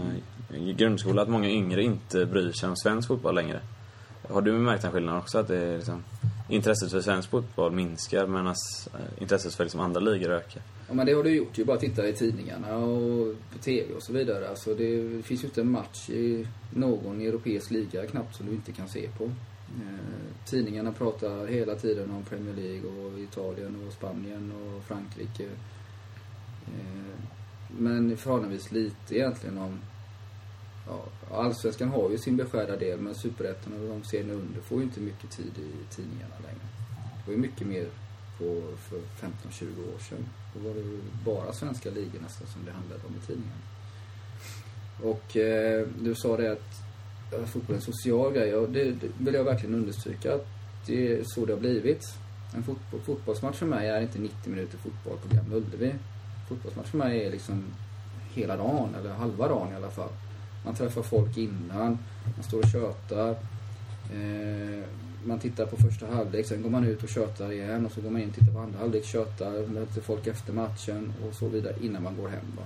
grundskola, 0.77 1.21
att 1.21 1.29
många 1.29 1.49
yngre 1.49 1.83
inte 1.83 2.25
bryr 2.25 2.51
sig 2.51 2.69
om 2.69 2.75
svensk 2.75 3.07
fotboll 3.07 3.35
längre. 3.35 3.61
Har 4.29 4.41
du 4.41 4.51
märkt 4.51 4.81
den 4.81 4.91
skillnaden 4.91 5.19
också? 5.19 5.37
Att 5.37 5.47
det 5.47 5.57
är 5.57 5.77
liksom, 5.77 6.03
intresset 6.49 6.91
för 6.91 7.01
svensk 7.01 7.29
fotboll 7.29 7.71
minskar 7.71 8.27
medan 8.27 8.47
eh, 8.47 9.21
intresset 9.21 9.53
för 9.53 9.63
liksom 9.63 9.79
andra 9.79 9.99
ligor 9.99 10.31
ökar? 10.31 10.61
Ja, 10.87 10.93
men 10.93 11.05
det 11.05 11.13
har 11.13 11.23
du 11.23 11.35
gjort 11.35 11.57
ju. 11.57 11.65
Bara 11.65 11.77
titta 11.77 12.07
i 12.07 12.13
tidningarna 12.13 12.75
och 12.75 13.35
på 13.53 13.57
TV 13.59 13.93
och 13.93 14.03
så 14.03 14.13
vidare. 14.13 14.49
Alltså 14.49 14.73
det 14.73 15.21
finns 15.25 15.43
ju 15.43 15.47
inte 15.47 15.61
en 15.61 15.71
match 15.71 16.09
i 16.09 16.47
någon 16.73 17.21
europeisk 17.21 17.71
liga 17.71 18.07
knappt 18.07 18.35
som 18.35 18.45
du 18.45 18.51
inte 18.51 18.71
kan 18.71 18.89
se 18.89 19.09
på. 19.17 19.23
Eh, 19.23 20.45
tidningarna 20.45 20.91
pratar 20.91 21.47
hela 21.47 21.75
tiden 21.75 22.11
om 22.11 22.23
Premier 22.23 22.55
League 22.55 22.89
och 22.89 23.19
Italien 23.19 23.87
och 23.87 23.93
Spanien 23.93 24.51
och 24.51 24.83
Frankrike. 24.83 25.43
Eh, 26.67 27.19
men 27.77 28.17
förhållandevis 28.17 28.71
lite 28.71 29.15
egentligen 29.15 29.57
om... 29.57 29.79
Ja, 30.88 31.06
Allsvenskan 31.32 31.89
har 31.89 32.10
ju 32.10 32.17
sin 32.17 32.38
beskärda 32.38 32.76
del 32.76 33.00
men 33.00 33.15
Superettan 33.15 33.74
och 33.74 33.89
de 33.89 34.04
serierna 34.04 34.34
under 34.34 34.62
får 34.62 34.78
ju 34.78 34.84
inte 34.84 35.00
mycket 35.00 35.32
tid 35.32 35.52
i 35.58 35.96
tidningarna 35.96 36.36
längre. 36.43 36.67
Det 37.17 37.32
var 37.32 37.34
ju 37.34 37.39
mycket 37.39 37.67
mer 37.67 37.88
på, 38.38 38.62
för 38.78 38.98
15-20 38.98 39.96
år 39.96 40.00
sedan. 40.00 40.26
Då 40.54 40.67
var 40.69 40.76
det 40.76 40.82
ju 40.82 41.00
bara 41.26 41.54
svenska 41.54 41.89
ligor 41.89 42.19
nästan 42.22 42.48
som 42.48 42.65
det 42.65 42.72
handlade 42.72 43.02
om 43.08 43.15
i 43.24 43.26
tidningarna. 43.28 43.62
Och 45.02 45.38
eh, 45.38 45.88
du 46.00 46.15
sa 46.15 46.38
det 46.38 46.52
att 46.52 46.72
ja, 47.32 47.46
fotboll 47.46 47.76
är 47.76 47.80
en 47.80 47.86
social 47.93 48.34
grej 48.34 48.56
och 48.56 48.69
det, 48.69 48.84
det 48.84 49.08
vill 49.17 49.34
jag 49.34 49.43
verkligen 49.43 49.76
understryka 49.76 50.36
att 50.36 50.48
det 50.86 51.13
är 51.13 51.24
så 51.24 51.46
det 51.46 51.54
har 51.54 51.60
blivit. 51.60 52.04
En 52.56 52.63
fotboll, 52.63 53.02
fotbollsmatch 53.02 53.58
för 53.58 53.65
mig 53.65 53.89
är 53.89 54.02
inte 54.02 54.19
90 54.19 54.50
minuter 54.50 54.78
fotboll 54.78 55.17
på 55.17 55.36
Gamla 55.36 55.56
Ullevi. 55.56 55.96
Fotbollsmatch 56.50 56.88
för 56.88 56.98
mig 56.98 57.26
är 57.26 57.32
liksom 57.32 57.63
hela 58.34 58.58
dagen, 58.58 58.96
eller 59.00 59.13
halva 59.13 59.48
dagen 59.48 59.74
i 59.74 59.76
alla 59.76 59.91
fall. 59.91 60.10
Man 60.63 60.76
träffar 60.76 61.02
folk 61.02 61.38
innan, 61.38 61.97
man 62.36 62.43
står 62.43 62.60
och 62.60 62.69
tjötar. 62.69 63.30
Eh, 64.13 64.84
man 65.26 65.39
tittar 65.39 65.65
på 65.65 65.78
första 65.78 66.08
halvlek, 66.08 66.45
sen 66.45 66.62
går 66.62 66.69
man 66.69 66.84
ut 66.84 67.04
och 67.04 67.10
tjötar 67.10 67.52
igen 67.52 67.86
och 67.86 67.91
så 67.91 68.02
går 68.02 68.10
man 68.10 68.21
in 68.21 68.30
och 68.30 68.36
tittar 68.36 68.54
på 68.54 68.60
andra 68.60 68.80
halvlek, 68.80 69.06
tjötar, 69.06 69.67
möter 69.67 70.02
folk 70.02 70.28
efter 70.28 70.54
matchen 70.54 71.13
och 71.28 71.34
så 71.34 71.47
vidare 71.47 71.76
innan 71.82 72.04
man 72.04 72.17
går 72.17 72.28
hem. 72.28 72.45
Va? 72.58 72.63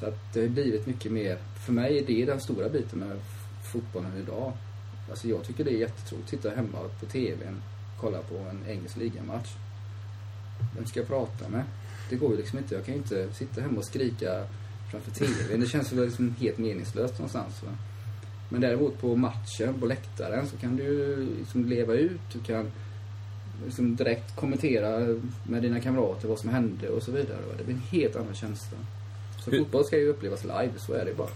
Så 0.00 0.06
att 0.06 0.34
det 0.34 0.40
har 0.40 0.48
blivit 0.48 0.86
mycket 0.86 1.12
mer, 1.12 1.38
för 1.66 1.72
mig 1.72 1.98
är 1.98 2.06
det 2.06 2.24
den 2.24 2.40
stora 2.40 2.68
biten 2.68 2.98
med 2.98 3.20
fotbollen 3.72 4.16
idag. 4.16 4.52
Alltså 5.10 5.28
jag 5.28 5.44
tycker 5.44 5.64
det 5.64 5.70
är 5.70 5.78
jättetråkigt 5.78 6.24
att 6.24 6.30
sitta 6.30 6.50
hemma 6.50 6.78
på 7.00 7.06
TVn, 7.06 7.62
kolla 8.00 8.18
på 8.18 8.36
en 8.36 8.64
engelsk 8.68 8.96
ligamatch. 8.96 9.50
Vem 10.76 10.86
ska 10.86 11.00
jag 11.00 11.08
prata 11.08 11.48
med? 11.48 11.64
Det 12.10 12.16
går 12.16 12.30
ju 12.30 12.36
liksom 12.36 12.58
inte. 12.58 12.74
Jag 12.74 12.84
kan 12.84 12.94
ju 12.94 13.00
inte 13.00 13.32
sitta 13.32 13.60
hemma 13.60 13.78
och 13.78 13.84
skrika 13.84 14.46
framför 15.02 15.10
TVn. 15.26 15.60
Det 15.60 15.66
känns 15.66 15.92
väl 15.92 16.04
liksom 16.04 16.34
helt 16.40 16.58
meningslöst 16.58 17.14
någonstans. 17.18 17.62
Va? 17.62 17.70
Men 18.48 18.60
däremot 18.60 19.00
på 19.00 19.16
matchen, 19.16 19.74
på 19.80 19.86
läktaren, 19.86 20.46
så 20.46 20.56
kan 20.56 20.76
du 20.76 20.82
ju 20.82 21.28
liksom 21.38 21.64
leva 21.68 21.94
ut. 21.94 22.20
Du 22.32 22.38
kan 22.40 22.70
liksom 23.64 23.96
direkt 23.96 24.36
kommentera 24.36 25.16
med 25.48 25.62
dina 25.62 25.80
kamrater 25.80 26.28
vad 26.28 26.38
som 26.38 26.50
hände 26.50 26.88
och 26.88 27.02
så 27.02 27.12
vidare. 27.12 27.36
va. 27.48 27.54
Det 27.58 27.64
blir 27.64 27.74
en 27.74 27.82
helt 28.00 28.16
annan 28.16 28.34
känsla. 28.34 28.78
Så 29.44 29.50
Hur- 29.50 29.58
fotboll 29.58 29.84
ska 29.84 29.98
ju 29.98 30.08
upplevas 30.08 30.42
live, 30.44 30.70
så 30.76 30.92
är 30.92 31.04
det 31.04 31.14
bara. 31.16 31.28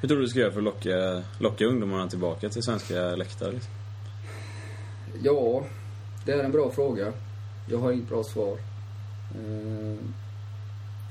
Hur 0.00 0.08
tror 0.08 0.18
du 0.18 0.24
du 0.24 0.28
ska 0.28 0.38
göra 0.40 0.50
för 0.52 0.58
att 0.58 0.64
locka, 0.64 1.22
locka 1.38 1.64
ungdomarna 1.64 2.08
tillbaka 2.08 2.48
till 2.48 2.62
svenska 2.62 2.94
läktare? 3.16 3.52
Liksom? 3.52 3.72
Ja, 5.22 5.64
det 6.26 6.32
är 6.32 6.44
en 6.44 6.52
bra 6.52 6.70
fråga. 6.70 7.12
Jag 7.70 7.78
har 7.78 7.92
inget 7.92 8.08
bra 8.08 8.24
svar. 8.24 8.58
Eh, 9.34 9.96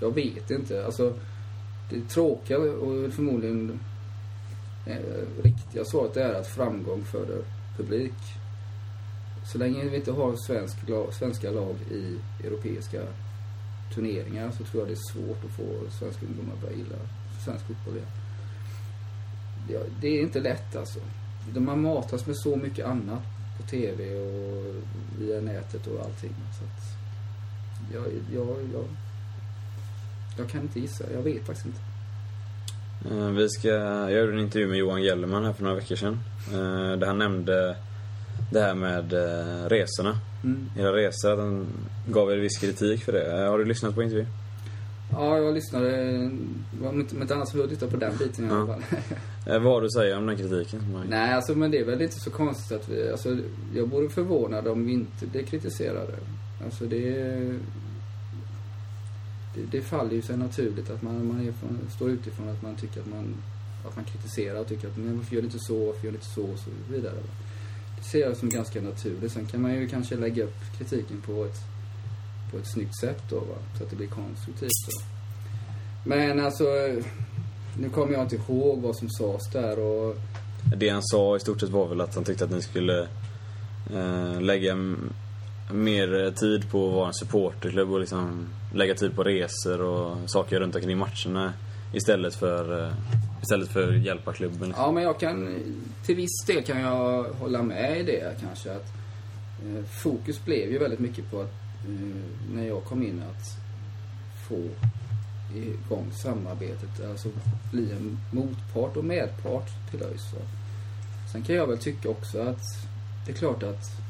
Jag 0.02 0.16
vet 0.16 0.52
inte. 0.52 0.86
Alltså, 0.86 1.14
det 1.90 2.10
tråkiga 2.10 2.58
och 2.58 3.14
förmodligen 3.14 3.80
eh, 4.86 5.44
riktiga 5.44 5.86
svaret 5.86 6.18
är 6.18 6.34
att 6.34 6.48
framgång 6.48 7.04
föder 7.04 7.42
publik. 7.78 8.14
Så 9.52 9.58
länge 9.58 9.86
vi 9.86 9.96
inte 9.96 10.12
har 10.12 10.36
svensk, 10.36 10.78
svenska 11.12 11.52
lag 11.52 11.76
i 11.92 12.18
europeiska 12.48 13.02
turneringar 13.96 14.52
så 14.52 14.64
tror 14.64 14.82
jag 14.82 14.88
det 14.88 14.94
är 14.94 15.14
svårt 15.14 15.46
att 15.46 15.52
få 15.52 15.92
svenska 16.00 16.26
ungdomar 16.26 16.54
att 16.54 16.62
börja 16.62 16.78
gilla 16.78 16.96
svensk 17.46 17.66
fotboll 17.66 17.96
igen. 17.96 18.08
Ja, 19.70 19.80
det 20.02 20.08
är 20.08 20.22
inte 20.22 20.40
lätt 20.40 20.76
alltså. 20.76 21.00
Man 21.54 21.82
matas 21.82 22.26
med 22.28 22.38
så 22.38 22.56
mycket 22.56 22.86
annat 22.86 23.24
på 23.58 23.68
TV 23.68 24.16
och 24.16 24.76
via 25.20 25.42
nätet 25.42 25.88
och 25.88 26.06
allting. 26.06 26.34
Så 26.60 26.64
att 26.66 26.96
jag, 27.94 28.04
jag, 28.34 28.58
jag, 28.74 28.86
jag 30.38 30.50
kan 30.50 30.62
inte 30.62 30.80
gissa. 30.80 31.04
Jag 31.14 31.22
vet 31.22 31.46
faktiskt 31.46 31.66
inte. 31.66 31.80
Eh, 33.16 33.30
Vi 33.30 33.50
ska, 33.50 33.68
jag 33.68 34.12
gjorde 34.12 34.34
en 34.34 34.40
intervju 34.40 34.68
med 34.68 34.78
Johan 34.78 35.02
Gellerman 35.04 35.46
här 35.46 35.54
för 35.54 35.64
några 35.64 35.76
veckor 35.76 35.96
sedan. 35.96 36.20
eh, 36.54 36.98
Där 37.00 37.08
han 37.08 37.18
nämnde 37.18 37.76
det 38.52 38.60
här 38.62 38.76
med 38.76 39.14
eh, 39.14 39.70
resorna. 39.70 40.18
Mm. 40.44 40.70
Era 40.78 40.94
resor, 40.96 41.32
att 41.34 41.40
han 41.40 41.68
gav 42.10 42.32
er 42.32 42.38
viss 42.38 42.58
kritik 42.58 43.04
för 43.04 43.12
det. 43.12 43.48
Har 43.50 43.58
du 43.58 43.66
lyssnat 43.66 43.96
på 43.96 44.04
intervjun? 44.04 44.28
Ja, 45.12 45.38
jag 45.38 45.54
lyssnade. 45.54 46.14
Om 46.84 47.00
inte, 47.22 47.34
annat 47.34 47.50
så 47.50 47.58
får 47.58 47.70
jag 47.82 47.92
på 47.92 47.98
den 47.98 48.18
biten 48.18 48.46
i 48.46 48.50
alla 48.50 48.66
fall. 48.68 48.82
Vad 49.46 49.62
har 49.74 49.82
du 49.82 49.88
att 49.88 49.94
säga 49.94 50.18
om 50.18 50.26
den 50.26 50.38
kritiken? 50.38 51.04
Nej, 51.10 51.34
alltså 51.34 51.56
men 51.56 51.72
det 51.72 51.80
är 51.80 51.86
väl 51.86 52.02
inte 52.02 52.20
så 52.20 52.32
konstigt 52.32 52.78
att 52.82 52.90
vi... 52.90 53.12
Alltså, 53.12 53.38
jag 53.76 53.86
vore 53.90 54.10
förvånad 54.10 54.68
om 54.68 54.86
vi 54.86 54.94
inte 54.94 55.26
blir 55.28 55.44
kritiserade. 55.44 56.14
Alltså 56.66 56.86
det... 56.86 57.36
Det, 59.56 59.78
det 59.78 59.82
faller 59.82 60.14
ju 60.14 60.22
sig 60.22 60.38
naturligt 60.38 60.90
att 60.90 61.02
man, 61.02 61.28
man 61.28 61.48
är 61.48 61.52
från, 61.52 61.80
står 61.96 62.10
utifrån 62.10 62.50
att 62.50 62.62
man 62.62 62.76
tycker 62.76 63.02
att 63.02 63.08
man, 63.08 63.36
att 63.88 63.96
man 63.96 64.06
kritiserar 64.06 64.60
och 64.60 64.68
tycker 64.68 64.88
att 64.88 64.98
men 64.98 65.18
varför 65.18 65.36
gör 65.36 65.42
du 65.42 65.46
inte 65.48 65.60
så, 65.60 65.86
varför 65.86 66.06
gör 66.06 66.12
du 66.12 66.18
inte 66.18 66.34
så 66.36 66.44
och 66.44 66.60
så 66.60 66.70
vidare. 66.94 67.16
Det 67.98 68.04
ser 68.04 68.20
jag 68.20 68.38
som 68.38 68.50
ganska 68.50 68.82
naturligt. 68.82 69.32
Sen 69.32 69.46
kan 69.46 69.62
man 69.62 69.74
ju 69.74 69.88
kanske 69.88 70.16
lägga 70.16 70.44
upp 70.44 70.60
kritiken 70.78 71.22
på 71.22 71.46
ett, 71.46 71.58
på 72.52 72.58
ett 72.58 72.74
snyggt 72.74 73.00
sätt 73.00 73.24
då 73.30 73.40
va, 73.40 73.56
så 73.78 73.84
att 73.84 73.90
det 73.90 73.96
blir 73.96 74.08
konstruktivt. 74.08 74.70
Då. 74.88 75.02
Men 76.10 76.46
alltså, 76.46 76.64
nu 77.80 77.90
kommer 77.90 78.14
jag 78.14 78.22
inte 78.22 78.36
ihåg 78.36 78.82
vad 78.82 78.96
som 78.96 79.10
sades 79.10 79.50
där 79.54 79.80
och 79.80 80.16
Det 80.78 80.90
han 80.90 81.04
sa 81.04 81.36
i 81.36 81.40
stort 81.40 81.60
sett 81.60 81.70
var 81.70 81.88
väl 81.88 82.02
att 82.02 82.16
han 82.16 82.24
tyckte 82.24 82.44
att 82.44 82.52
ni 82.52 82.62
skulle 82.62 83.08
eh, 83.94 84.42
lägga 84.42 84.76
mer 85.72 86.24
eh, 86.26 86.34
tid 86.34 86.72
på 86.72 86.88
att 86.88 86.94
vara 86.94 87.08
en 87.08 87.14
supporterklubb 87.14 87.92
och 87.92 88.00
liksom 88.00 88.48
lägga 88.74 88.96
tid 88.96 89.16
på 89.16 89.24
resor 89.24 89.82
och 89.82 90.30
saker 90.30 90.60
runt 90.60 90.76
omkring 90.76 90.98
matcherna 90.98 91.54
istället 91.94 92.36
för, 92.36 92.86
eh, 92.86 92.94
istället 93.42 93.70
för 93.70 93.94
att 93.94 94.06
hjälpa 94.06 94.34
klubben. 94.34 94.68
Liksom. 94.68 94.84
Ja, 94.84 94.92
men 94.92 95.04
jag 95.04 95.20
kan... 95.20 95.56
Till 96.06 96.16
viss 96.16 96.46
del 96.48 96.64
kan 96.64 96.80
jag 96.80 97.24
hålla 97.24 97.62
med 97.62 98.00
i 98.00 98.04
det 98.04 98.42
kanske. 98.42 98.72
Att 98.72 98.94
eh, 99.66 99.84
fokus 100.04 100.46
blev 100.46 100.72
ju 100.72 100.78
väldigt 100.78 101.00
mycket 101.00 101.32
på 101.32 101.42
att 101.42 101.54
eh, 101.88 102.54
när 102.54 102.68
jag 102.68 102.84
kom 102.84 103.04
in 103.04 103.24
att 103.30 103.44
få 104.50 104.62
igång 105.56 106.12
samarbetet. 106.12 107.10
Alltså 107.10 107.30
bli 107.72 107.92
en 107.92 108.18
motpart 108.32 108.98
och 108.98 109.06
medpart 109.06 109.70
till 109.92 110.04
ÖIS. 110.04 110.34
Sen 111.32 111.44
kan 111.44 111.56
jag 111.56 111.68
väl 111.68 111.78
tycka 111.78 112.10
också 112.10 112.42
att 112.42 112.62
det 113.26 113.32
är 113.32 113.36
klart 113.36 113.64
att 113.64 114.05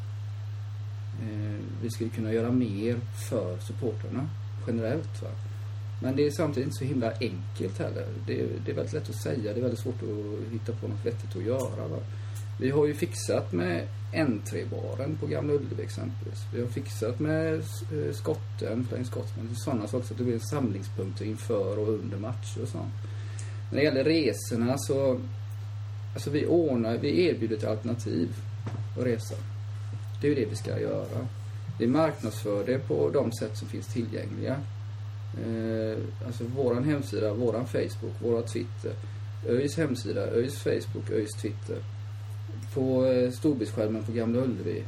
Eh, 1.22 1.56
vi 1.82 1.90
skulle 1.90 2.10
kunna 2.10 2.34
göra 2.34 2.52
mer 2.52 2.96
för 3.30 3.58
supportrarna 3.60 4.30
generellt. 4.68 5.22
Va? 5.22 5.30
Men 6.02 6.16
det 6.16 6.28
är 6.28 6.32
samtidigt 6.32 6.68
inte 6.68 6.78
så 6.78 6.86
himla 6.86 7.12
enkelt 7.12 7.80
heller. 7.80 8.08
Det 8.28 8.42
är, 8.42 8.48
det 8.66 8.72
är 8.72 8.76
väldigt 8.76 8.94
lätt 8.94 9.10
att 9.10 9.24
säga, 9.24 9.54
det 9.54 9.60
är 9.60 9.62
väldigt 9.62 9.80
svårt 9.80 10.04
att 10.04 10.54
hitta 10.54 10.72
på 10.72 10.88
något 10.88 11.06
vettigt 11.06 11.36
att 11.36 11.44
göra. 11.44 11.88
Va? 11.88 12.00
Vi 12.60 12.70
har 12.70 12.86
ju 12.86 12.94
fixat 12.94 13.52
med 13.52 13.88
N3-baren 14.14 15.18
på 15.20 15.28
Gamla 15.28 15.54
Ullevi 15.54 15.84
exempelvis. 15.84 16.40
Vi 16.54 16.62
har 16.62 16.68
fixat 16.68 17.20
med 17.20 17.54
eh, 17.56 18.14
skotten, 18.14 18.86
Flying 18.90 19.06
Scotsman, 19.06 19.56
sådana 19.56 19.88
saker 19.88 20.08
så 20.08 20.14
att 20.14 20.18
det 20.18 20.24
blir 20.24 20.34
en 20.34 20.40
samlingspunkt 20.40 21.22
inför 21.22 21.80
och 21.80 21.90
under 21.90 22.18
matcher 22.18 22.62
och 22.62 22.68
sånt. 22.68 22.94
När 23.72 23.78
det 23.78 23.84
gäller 23.84 24.04
resorna 24.04 24.78
så, 24.78 25.20
alltså 26.14 26.30
vi 26.30 26.46
ordnar, 26.46 26.98
vi 26.98 27.26
erbjuder 27.26 27.58
ett 27.58 27.64
alternativ 27.64 28.30
att 28.98 29.06
resa. 29.06 29.36
Det 30.22 30.28
är 30.28 30.30
ju 30.30 30.36
det 30.36 30.46
vi 30.50 30.56
ska 30.56 30.80
göra. 30.80 31.28
Vi 31.80 31.88
marknadsför 31.88 32.66
det 32.66 32.88
på 32.88 33.10
de 33.10 33.32
sätt 33.32 33.58
som 33.58 33.68
finns 33.68 33.88
tillgängliga. 33.94 34.56
Eh, 35.46 35.98
alltså 36.26 36.44
våran 36.44 36.84
hemsida, 36.84 37.34
våran 37.34 37.66
Facebook, 37.68 38.14
våra 38.22 38.42
Twitter. 38.42 38.94
ÖIS 39.48 39.78
hemsida, 39.78 40.22
ÖIS 40.22 40.58
Facebook, 40.60 41.10
ÖIS 41.12 41.34
Twitter. 41.42 41.78
På 42.74 43.06
eh, 43.06 43.32
storbildsskärmen 43.32 44.04
på 44.04 44.12
Gamla 44.12 44.42
Ullevi. 44.42 44.84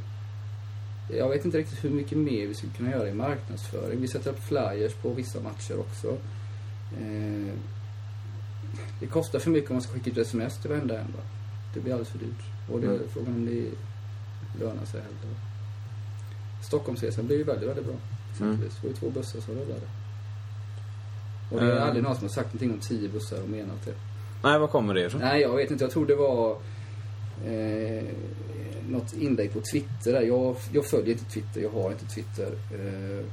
Jag 1.10 1.28
vet 1.28 1.44
inte 1.44 1.58
riktigt 1.58 1.84
hur 1.84 1.90
mycket 1.90 2.18
mer 2.18 2.46
vi 2.46 2.54
skulle 2.54 2.72
kunna 2.72 2.90
göra 2.90 3.08
i 3.08 3.14
marknadsföring. 3.14 4.00
Vi 4.00 4.08
sätter 4.08 4.30
upp 4.30 4.42
flyers 4.44 4.94
på 4.94 5.10
vissa 5.10 5.40
matcher 5.40 5.78
också. 5.80 6.08
Eh, 7.00 7.54
det 9.00 9.06
kostar 9.06 9.38
för 9.38 9.50
mycket 9.50 9.70
om 9.70 9.74
man 9.74 9.82
ska 9.82 9.92
skicka 9.92 10.10
ut 10.10 10.18
sms 10.18 10.60
till 10.60 10.70
varenda 10.70 10.98
en. 10.98 11.06
va. 11.06 11.22
det 11.74 11.80
blir 11.80 11.92
alldeles 11.92 12.08
för 12.12 12.18
dyrt. 12.18 12.70
Och 12.72 12.80
det 12.80 12.86
är 12.86 12.90
Mm. 12.90 13.08
frågan 13.08 13.34
om 13.34 13.46
det 13.46 13.70
lönar 14.60 14.84
sig 14.84 15.00
heller. 15.00 15.36
Stockholmsresan 16.62 17.26
blir 17.26 17.36
ju 17.36 17.44
väldigt, 17.44 17.68
väldigt 17.68 17.84
bra. 17.86 17.94
Exempelvis. 18.32 18.74
Det 18.80 18.82
var 18.82 18.88
ju 18.88 18.96
två 18.96 19.10
bussar 19.10 19.40
så 19.40 19.52
rullade. 19.52 19.80
Och 21.52 21.60
det 21.60 21.66
är 21.66 21.70
Mm. 21.72 21.82
aldrig 21.84 22.02
någon 22.02 22.14
som 22.14 22.24
har 22.24 22.28
sagt 22.28 22.46
någonting 22.54 22.70
om 22.72 22.78
tio 22.80 23.08
bussar 23.08 23.42
och 23.42 23.48
menat 23.48 23.84
det. 23.84 23.94
Nej, 24.42 24.58
vad 24.58 24.70
kommer 24.70 24.94
det 24.94 25.04
ifrån? 25.06 25.20
Nej, 25.20 25.40
jag 25.42 25.56
vet 25.56 25.70
inte. 25.70 25.84
Jag 25.84 25.90
tror 25.90 26.06
det 26.06 26.14
var 26.14 26.50
eh, 27.46 28.04
något 28.88 29.12
inlägg 29.12 29.52
på 29.52 29.60
Twitter 29.72 30.12
där. 30.12 30.22
Jag, 30.22 30.56
jag 30.72 30.84
följer 30.86 31.12
inte 31.12 31.24
Twitter. 31.24 31.60
Jag 31.60 31.70
har 31.70 31.90
inte 31.92 32.04
Twitter. 32.06 32.52
Eh, 32.72 33.24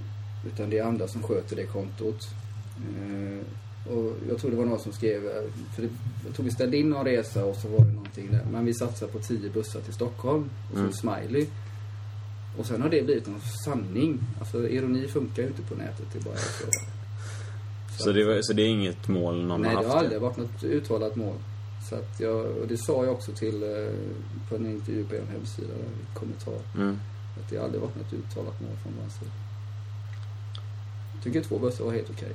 utan 0.48 0.70
det 0.70 0.78
är 0.78 0.84
andra 0.84 1.08
som 1.08 1.24
sköter 1.24 1.56
det 1.56 1.64
kontot. 1.66 2.20
Eh, 2.78 3.46
och 3.90 4.14
jag 4.30 4.38
tror 4.40 4.52
det 4.52 4.58
var 4.58 4.66
någon 4.66 4.80
som 4.80 4.92
skrev, 4.94 5.22
för 5.76 5.82
det, 5.82 5.90
jag 6.26 6.36
tror 6.36 6.44
vi 6.46 6.52
ställde 6.52 6.78
in 6.78 6.90
någon 6.90 7.06
resa 7.06 7.46
och 7.46 7.56
så 7.56 7.68
var 7.68 7.80
det 7.86 7.92
någonting 7.94 8.32
där. 8.32 8.46
Men 8.52 8.66
vi 8.66 8.74
satsar 8.74 9.08
på 9.08 9.20
tio 9.20 9.50
bussar 9.50 9.82
till 9.82 9.94
Stockholm. 9.94 10.50
Och 10.72 10.78
så 10.78 10.80
Mm. 10.80 10.94
smiley. 10.94 11.48
Och 12.58 12.66
sen 12.66 12.82
har 12.82 12.90
det 12.90 13.02
blivit 13.06 13.28
någon 13.28 13.42
sanning. 13.66 14.20
Alltså 14.40 14.70
ironi 14.70 15.08
funkar 15.08 15.42
ju 15.44 15.48
inte 15.48 15.62
på 15.62 15.76
nätet. 15.76 16.06
Det 16.14 16.20
bara 16.24 16.36
så. 16.38 16.66
Så 18.04 18.12
det, 18.12 18.26
var- 18.26 18.42
så 18.42 18.54
det 18.54 18.62
är 18.62 18.68
inget 18.68 19.08
mål 19.08 19.46
någon 19.46 19.62
Nej, 19.62 19.70
har 19.76 19.82
det 19.82 19.88
haft? 19.88 19.94
har 19.96 20.04
aldrig 20.04 20.22
varit 20.22 20.38
något 20.38 20.64
uttalat 20.64 21.16
mål. 21.16 21.36
Så 21.90 21.96
att 21.96 22.20
jag, 22.20 22.36
och 22.46 22.68
det 22.68 22.78
sa 22.78 23.06
jag 23.06 23.14
också 23.14 23.32
till 23.32 23.64
eh, 23.64 23.70
på 24.50 24.56
en 24.56 24.66
intervju 24.66 25.06
på 25.06 25.16
en 25.16 25.28
hemsida, 25.28 25.68
i 25.74 26.18
kommentar. 26.18 26.60
Mm. 26.78 27.00
Att 27.44 27.50
det 27.50 27.58
aldrig 27.58 27.82
varit 27.82 27.96
något 27.96 28.14
uttalat 28.14 28.62
mål 28.62 28.72
från 28.84 28.94
vår 29.02 29.10
sida. 29.10 29.32
Tycker 31.24 31.42
två 31.42 31.60
bussar 31.60 31.86
var 31.86 31.92
helt 31.92 32.10
okej. 32.10 32.32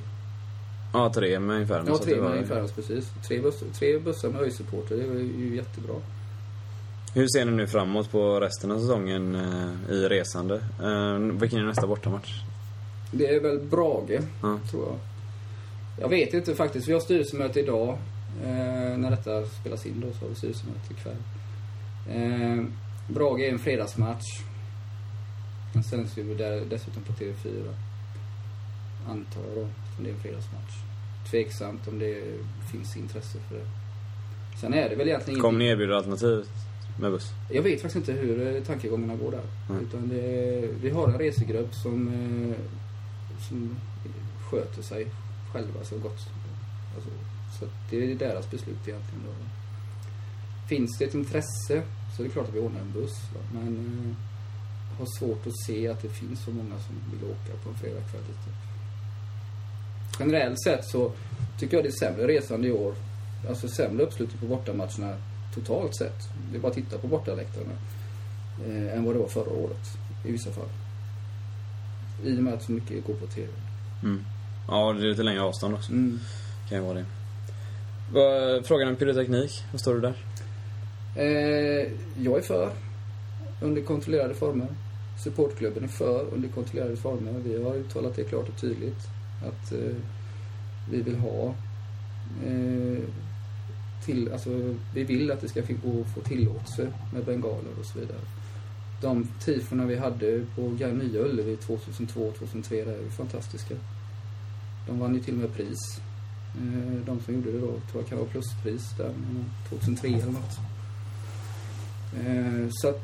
Ja, 0.92 1.12
tre 1.14 1.38
med 1.40 1.54
ungefär. 1.56 1.84
Ja, 1.86 1.98
tre 1.98 2.20
med 2.20 2.30
ungefär, 2.32 2.68
precis. 2.74 3.08
Tre 3.28 3.40
bussar, 3.40 3.66
tre 3.78 3.98
bussar 3.98 4.28
med 4.28 4.40
ÖIS-supporter, 4.42 4.96
det 4.96 5.06
var 5.06 5.14
ju 5.14 5.56
jättebra. 5.56 5.94
Hur 7.14 7.26
ser 7.28 7.44
ni 7.44 7.52
nu 7.52 7.66
framåt 7.66 8.10
på 8.10 8.40
resten 8.40 8.70
av 8.70 8.78
säsongen 8.80 9.34
eh, 9.34 9.90
i 9.94 10.08
resande? 10.08 10.54
Eh, 10.82 11.18
vilken 11.40 11.58
är 11.58 11.64
nästa 11.64 11.86
bortamatch? 11.86 12.42
Det 13.12 13.26
är 13.26 13.40
väl 13.40 13.58
Brage, 13.60 14.20
Ja. 14.42 14.58
tror 14.70 14.86
jag. 14.86 14.96
Jag 16.00 16.08
vet 16.08 16.34
inte 16.34 16.54
faktiskt. 16.54 16.88
Vi 16.88 16.92
har 16.92 17.00
styrelsemöte 17.00 17.60
idag. 17.60 17.88
Eh, 18.44 18.96
när 18.98 19.10
detta 19.10 19.46
spelas 19.46 19.86
in 19.86 20.00
då 20.00 20.12
så 20.12 20.20
har 20.24 20.28
vi 20.28 20.34
styrelsemöte 20.34 20.92
ikväll. 20.92 21.16
Eh, 22.08 22.64
Brage 23.08 23.40
är 23.40 23.52
en 23.52 23.58
fredagsmatch. 23.58 24.26
Den 25.72 25.82
sänds 25.84 26.18
ju 26.18 26.34
dessutom 26.70 27.02
på 27.02 27.12
TV4. 27.12 27.74
Antar 29.08 29.40
jag 29.48 29.56
då, 29.56 29.68
som 29.94 30.04
det 30.04 30.10
är 30.10 30.14
en 30.14 30.20
fredagsmatch. 30.20 30.74
Tveksamt 31.30 31.88
om 31.88 31.98
det 31.98 32.38
finns 32.72 32.96
intresse 32.96 33.38
för 33.48 33.54
det. 33.56 33.66
Sen 34.60 34.74
är 34.74 34.88
det 34.88 34.96
väl 34.96 35.08
egentligen 35.08 35.40
Kommer 35.40 35.58
ni 35.58 35.66
erbjuda 35.66 35.96
alternativ 35.96 36.46
med 37.00 37.10
buss? 37.10 37.32
jag 37.50 37.62
vet 37.62 37.82
faktiskt 37.82 38.08
inte 38.08 38.12
hur 38.12 38.56
eh, 38.56 38.62
tankegångarna 38.62 39.16
går 39.16 39.30
där. 39.30 39.42
Mm. 39.70 39.82
Utan 39.82 40.08
det, 40.08 40.68
vi 40.82 40.90
har 40.90 41.08
en 41.08 41.18
resegrupp 41.18 41.74
som, 41.74 42.08
eh, 42.08 42.56
som 43.48 43.76
sköter 44.50 44.82
sig 44.82 45.06
själva 45.52 45.84
så 45.84 45.98
gott. 45.98 46.28
Alltså, 46.94 47.10
så 47.58 47.66
det 47.90 48.12
är 48.12 48.14
deras 48.14 48.50
beslut 48.50 48.88
egentligen. 48.88 49.24
Då. 49.26 49.32
Finns 50.68 50.98
det 50.98 51.04
ett 51.04 51.14
intresse 51.14 51.82
så 52.16 52.22
är 52.22 52.26
det 52.26 52.32
klart 52.32 52.48
att 52.48 52.54
vi 52.54 52.60
ordnar 52.60 52.80
en 52.80 52.92
buss. 52.92 53.16
Va? 53.34 53.40
Men 53.52 53.76
eh, 53.76 54.30
har 54.98 55.06
svårt 55.18 55.46
att 55.46 55.58
se 55.66 55.88
att 55.88 56.02
det 56.02 56.08
finns 56.08 56.44
så 56.44 56.50
många 56.50 56.78
som 56.78 56.94
vill 57.12 57.30
åka 57.30 57.62
på 57.62 57.70
en 57.70 57.76
fredagkväll 57.76 58.20
upp. 58.20 58.69
Generellt 60.18 60.62
sett 60.62 60.84
så 60.84 61.12
tycker 61.58 61.76
jag 61.76 61.84
det 61.84 61.88
är 61.88 62.08
sämre 62.08 62.26
resande 62.26 62.68
i 62.68 62.72
år. 62.72 62.94
Alltså 63.48 63.68
sämre 63.68 64.02
uppslutning 64.02 64.40
på 64.40 64.46
bortamatcherna 64.46 65.16
totalt 65.54 65.96
sett. 65.96 66.18
Det 66.50 66.56
är 66.56 66.60
bara 66.60 66.68
att 66.68 66.74
titta 66.74 66.98
på 66.98 67.06
bortaläktarna. 67.06 67.72
Eh, 68.66 68.96
än 68.96 69.04
vad 69.04 69.14
det 69.14 69.18
var 69.18 69.28
förra 69.28 69.50
året 69.50 69.98
i 70.24 70.32
vissa 70.32 70.50
fall. 70.50 70.68
I 72.24 72.38
och 72.38 72.42
med 72.42 72.54
att 72.54 72.62
så 72.62 72.72
mycket 72.72 73.06
går 73.06 73.14
på 73.14 73.26
TV. 73.26 73.48
Mm. 74.02 74.24
Ja, 74.68 74.92
det 74.92 75.06
är 75.06 75.10
lite 75.10 75.22
längre 75.22 75.42
avstånd 75.42 75.74
också. 75.74 75.92
Mm. 75.92 76.20
Kan 76.68 76.78
ju 76.78 76.84
vara 76.84 76.94
det. 76.94 78.62
Frågan 78.64 78.88
om 78.88 78.96
pyroteknik, 78.96 79.64
vad 79.72 79.80
står 79.80 79.94
du 79.94 80.00
där? 80.00 80.14
Eh, 81.16 81.92
jag 82.18 82.38
är 82.38 82.42
för 82.42 82.70
under 83.60 83.82
kontrollerade 83.82 84.34
former. 84.34 84.66
Supportklubben 85.24 85.84
är 85.84 85.88
för 85.88 86.26
under 86.32 86.48
kontrollerade 86.48 86.96
former. 86.96 87.32
Vi 87.32 87.62
har 87.62 87.74
uttalat 87.74 88.16
det 88.16 88.24
klart 88.24 88.48
och 88.48 88.60
tydligt 88.60 89.08
att 89.48 89.72
eh, 89.72 89.96
vi 90.90 91.02
vill 91.02 91.16
ha 91.18 91.54
eh, 92.46 93.04
till, 94.04 94.32
alltså, 94.32 94.74
vi 94.94 95.04
vill 95.04 95.30
att 95.30 95.40
det 95.40 95.48
ska 95.48 95.60
gå 95.60 96.00
att 96.00 96.14
få 96.14 96.20
tillåtelse 96.20 96.92
med 97.12 97.24
bengaler 97.24 97.70
och 97.80 97.86
så 97.86 97.98
vidare. 97.98 98.18
De 99.02 99.26
tiforna 99.44 99.86
vi 99.86 99.96
hade 99.96 100.44
på 100.54 100.60
Nya 100.62 101.18
Ullevi 101.20 101.56
2002-2003 101.56 102.72
är 102.72 103.02
ju 103.02 103.10
fantastiska. 103.10 103.74
De 104.86 104.98
vann 104.98 105.14
ju 105.14 105.20
till 105.20 105.34
och 105.34 105.40
med 105.40 105.54
pris. 105.54 105.78
Eh, 106.56 107.04
De 107.06 107.20
som 107.20 107.34
gjorde 107.34 107.52
det 107.52 107.58
då 107.58 107.66
tror 107.66 108.02
jag 108.02 108.06
kan 108.06 108.18
vara 108.18 108.28
pluspris 108.28 108.82
där, 108.98 109.14
2003 109.68 110.08
eller 110.08 110.32
något. 110.32 110.58
Eh, 112.20 112.68
Så 112.70 112.88
att 112.88 113.02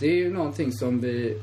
det 0.00 0.06
är 0.06 0.16
ju 0.16 0.32
någonting 0.32 0.72
som 0.72 1.00
vi 1.00 1.40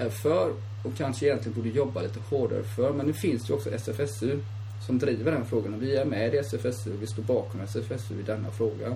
är 0.00 0.08
för 0.10 0.52
och 0.82 0.96
kanske 0.96 1.26
egentligen 1.26 1.56
borde 1.56 1.68
jobba 1.68 2.02
lite 2.02 2.20
hårdare 2.30 2.62
för. 2.62 2.92
Men 2.92 3.06
nu 3.06 3.12
finns 3.12 3.42
det 3.42 3.48
ju 3.48 3.54
också 3.54 3.70
SFSU 3.70 4.40
som 4.86 4.98
driver 4.98 5.32
den 5.32 5.46
frågan 5.46 5.74
och 5.74 5.82
vi 5.82 5.96
är 5.96 6.04
med 6.04 6.34
i 6.34 6.36
SFSU 6.36 6.94
och 6.94 7.02
vi 7.02 7.06
står 7.06 7.22
bakom 7.22 7.60
SFSU 7.60 8.20
i 8.20 8.22
denna 8.22 8.50
fråga. 8.50 8.90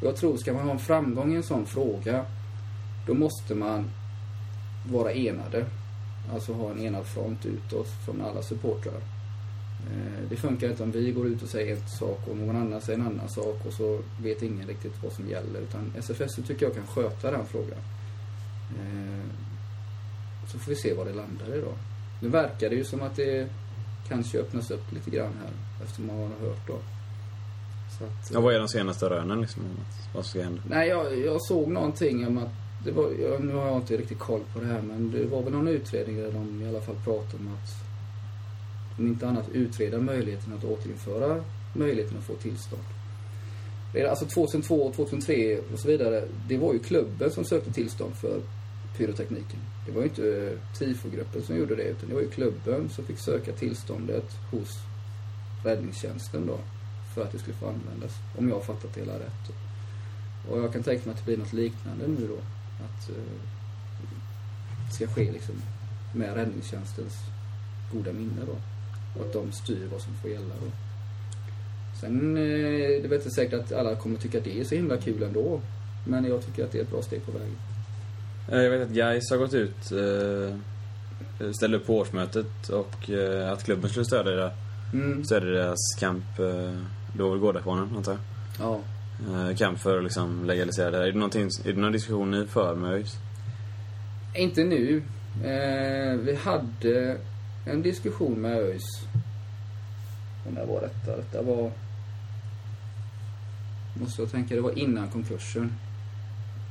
Och 0.00 0.06
jag 0.06 0.16
tror, 0.16 0.36
ska 0.36 0.52
man 0.52 0.64
ha 0.64 0.72
en 0.72 0.78
framgång 0.78 1.32
i 1.32 1.36
en 1.36 1.42
sån 1.42 1.66
fråga, 1.66 2.24
då 3.06 3.14
måste 3.14 3.54
man 3.54 3.90
vara 4.92 5.12
enade. 5.12 5.66
Alltså 6.32 6.52
ha 6.52 6.70
en 6.70 6.80
enad 6.80 7.06
front 7.06 7.46
utåt 7.46 7.88
från 8.04 8.22
alla 8.22 8.42
supportrar. 8.42 9.00
Eh, 9.90 10.28
det 10.30 10.36
funkar 10.36 10.70
inte 10.70 10.82
om 10.82 10.90
vi 10.90 11.12
går 11.12 11.26
ut 11.26 11.42
och 11.42 11.48
säger 11.48 11.76
en 11.76 11.88
sak 11.88 12.28
och 12.30 12.36
någon 12.36 12.56
annan 12.56 12.80
säger 12.80 12.98
en 12.98 13.06
annan 13.06 13.28
sak 13.28 13.66
och 13.66 13.72
så 13.72 14.00
vet 14.22 14.42
ingen 14.42 14.66
riktigt 14.66 15.02
vad 15.02 15.12
som 15.12 15.28
gäller. 15.28 15.60
Utan 15.60 15.92
SFSU 15.98 16.42
tycker 16.42 16.66
jag 16.66 16.74
kan 16.74 16.86
sköta 16.86 17.30
den 17.30 17.46
frågan. 17.46 17.78
Eh, 18.78 19.47
så 20.52 20.58
får 20.58 20.70
vi 20.70 20.76
se 20.76 20.94
vad 20.94 21.06
det 21.06 21.12
landar 21.12 21.54
i 21.56 21.60
då. 21.60 21.72
Nu 22.22 22.28
verkar 22.28 22.70
det 22.70 22.76
ju 22.76 22.84
som 22.84 23.02
att 23.02 23.16
det 23.16 23.48
kanske 24.08 24.38
öppnas 24.38 24.70
upp 24.70 24.92
lite 24.92 25.10
grann 25.10 25.32
här 25.42 25.84
efter 25.84 26.02
man 26.02 26.16
har 26.16 26.48
hört 26.48 26.66
då. 26.66 26.78
Så 27.98 28.04
att, 28.04 28.30
Ja, 28.32 28.40
vad 28.40 28.54
är 28.54 28.58
de 28.58 28.68
senaste 28.68 29.10
rönen 29.10 29.40
liksom? 29.40 29.62
Vad 30.14 30.26
ska 30.26 30.42
hända? 30.42 30.62
Nej, 30.68 30.88
jag, 30.88 31.18
jag 31.18 31.42
såg 31.42 31.68
någonting 31.68 32.26
om 32.26 32.38
att 32.38 32.50
det 32.84 32.90
var, 32.92 33.10
jag, 33.22 33.44
nu 33.44 33.54
har 33.54 33.66
jag 33.66 33.76
inte 33.76 33.96
riktigt 33.96 34.18
koll 34.18 34.40
på 34.54 34.60
det 34.60 34.66
här, 34.66 34.82
men 34.82 35.10
det 35.10 35.24
var 35.24 35.42
väl 35.42 35.52
någon 35.52 35.68
utredning 35.68 36.16
där 36.16 36.32
de 36.32 36.62
i 36.62 36.68
alla 36.68 36.80
fall 36.80 36.96
pratade 37.04 37.36
om 37.36 37.54
att 37.54 37.88
om 38.98 39.06
inte 39.06 39.28
annat 39.28 39.48
utreda 39.48 39.98
möjligheten 39.98 40.52
att 40.52 40.64
återinföra 40.64 41.44
möjligheten 41.72 42.18
att 42.18 42.24
få 42.24 42.34
tillstånd. 42.34 42.82
Alltså 44.10 44.26
2002, 44.26 44.92
2003 44.96 45.58
och 45.72 45.80
så 45.80 45.88
vidare, 45.88 46.24
det 46.48 46.58
var 46.58 46.72
ju 46.72 46.78
klubben 46.78 47.30
som 47.30 47.44
sökte 47.44 47.72
tillstånd 47.72 48.14
för 48.14 48.40
pyrotekniken. 48.98 49.60
Det 49.86 49.92
var 49.92 50.02
ju 50.02 50.08
inte 50.08 50.22
eh, 50.22 50.78
TIFO-gruppen 50.78 51.42
som 51.42 51.56
gjorde 51.56 51.76
det, 51.76 51.82
utan 51.82 52.08
det 52.08 52.14
var 52.14 52.22
ju 52.22 52.30
klubben 52.30 52.88
som 52.88 53.04
fick 53.04 53.18
söka 53.18 53.52
tillståndet 53.52 54.30
hos 54.50 54.78
räddningstjänsten 55.64 56.46
då, 56.46 56.58
för 57.14 57.22
att 57.22 57.32
det 57.32 57.38
skulle 57.38 57.56
få 57.56 57.66
användas. 57.66 58.12
Om 58.38 58.48
jag 58.48 58.54
har 58.54 58.62
fattat 58.62 58.94
det 58.94 59.00
hela 59.00 59.14
rätt. 59.14 59.44
Och 60.50 60.58
jag 60.58 60.72
kan 60.72 60.82
tänka 60.82 61.04
mig 61.04 61.12
att 61.12 61.18
det 61.18 61.24
blir 61.24 61.36
något 61.36 61.52
liknande 61.52 62.06
nu 62.06 62.28
då. 62.28 62.38
Att 62.84 63.10
det 64.88 64.94
ska 64.94 65.06
ske 65.06 65.32
liksom 65.32 65.54
med 66.14 66.34
räddningstjänstens 66.34 67.14
goda 67.92 68.12
minne 68.12 68.42
då. 68.46 68.56
Och 69.20 69.26
att 69.26 69.32
de 69.32 69.52
styr 69.52 69.88
vad 69.92 70.00
som 70.00 70.14
får 70.14 70.30
gälla 70.30 70.54
då. 70.60 70.70
Sen 72.00 72.36
eh, 72.36 72.42
det 72.42 73.04
är 73.04 73.08
väl 73.08 73.18
inte 73.18 73.30
säkert 73.30 73.60
att 73.60 73.72
alla 73.72 73.96
kommer 73.96 74.18
tycka 74.18 74.38
att 74.38 74.44
det 74.44 74.60
är 74.60 74.64
så 74.64 74.74
himla 74.74 74.96
kul 74.96 75.22
ändå. 75.22 75.60
Men 76.06 76.24
jag 76.24 76.46
tycker 76.46 76.64
att 76.64 76.72
det 76.72 76.78
är 76.78 76.82
ett 76.82 76.90
bra 76.90 77.02
steg 77.02 77.26
på 77.26 77.32
vägen. 77.32 77.56
Eh, 78.52 78.58
Jag 78.58 78.70
vet 78.70 78.82
att 78.82 78.94
Gais 78.94 79.30
har 79.30 79.36
gått 79.36 79.54
ut, 79.54 79.92
eh, 79.92 81.52
ställde 81.52 81.76
upp 81.76 81.86
på 81.86 81.96
årsmötet 81.96 82.68
och 82.68 83.10
eh, 83.10 83.52
att 83.52 83.64
klubben 83.64 83.90
skulle 83.90 84.04
stödja 84.04 84.32
det. 84.32 84.52
Mm. 84.92 85.24
Stödja 85.24 85.50
deras 85.50 85.96
kamp, 85.98 86.24
det 87.12 87.22
var 87.22 87.30
väl 87.30 87.38
Gårdafonen 87.38 87.96
antar 87.96 88.12
jag? 88.12 88.20
Ja. 88.60 88.80
Kamp 89.56 89.78
för 89.78 89.98
att 89.98 90.04
liksom 90.04 90.44
legalisera 90.44 90.90
det 90.90 90.96
här. 90.96 91.04
Är 91.04 91.12
det, 91.12 91.68
är 91.68 91.72
det 91.72 91.80
någon 91.80 91.92
diskussion 91.92 92.30
ni 92.30 92.46
för 92.46 92.74
med 92.74 92.92
ÖIS? 92.92 93.16
Inte 94.34 94.64
nu. 94.64 95.02
Vi 96.24 96.38
hade 96.42 97.16
en 97.66 97.82
diskussion 97.82 98.40
med 98.40 98.58
ÖIS. 98.58 98.82
När 100.50 100.66
var 100.66 100.80
detta? 100.80 101.16
Detta 101.16 101.42
var... 101.42 101.72
Måste 104.00 104.22
jag 104.22 104.30
tänka, 104.30 104.54
det 104.54 104.60
var 104.60 104.78
innan 104.78 105.08
konkursen. 105.08 105.72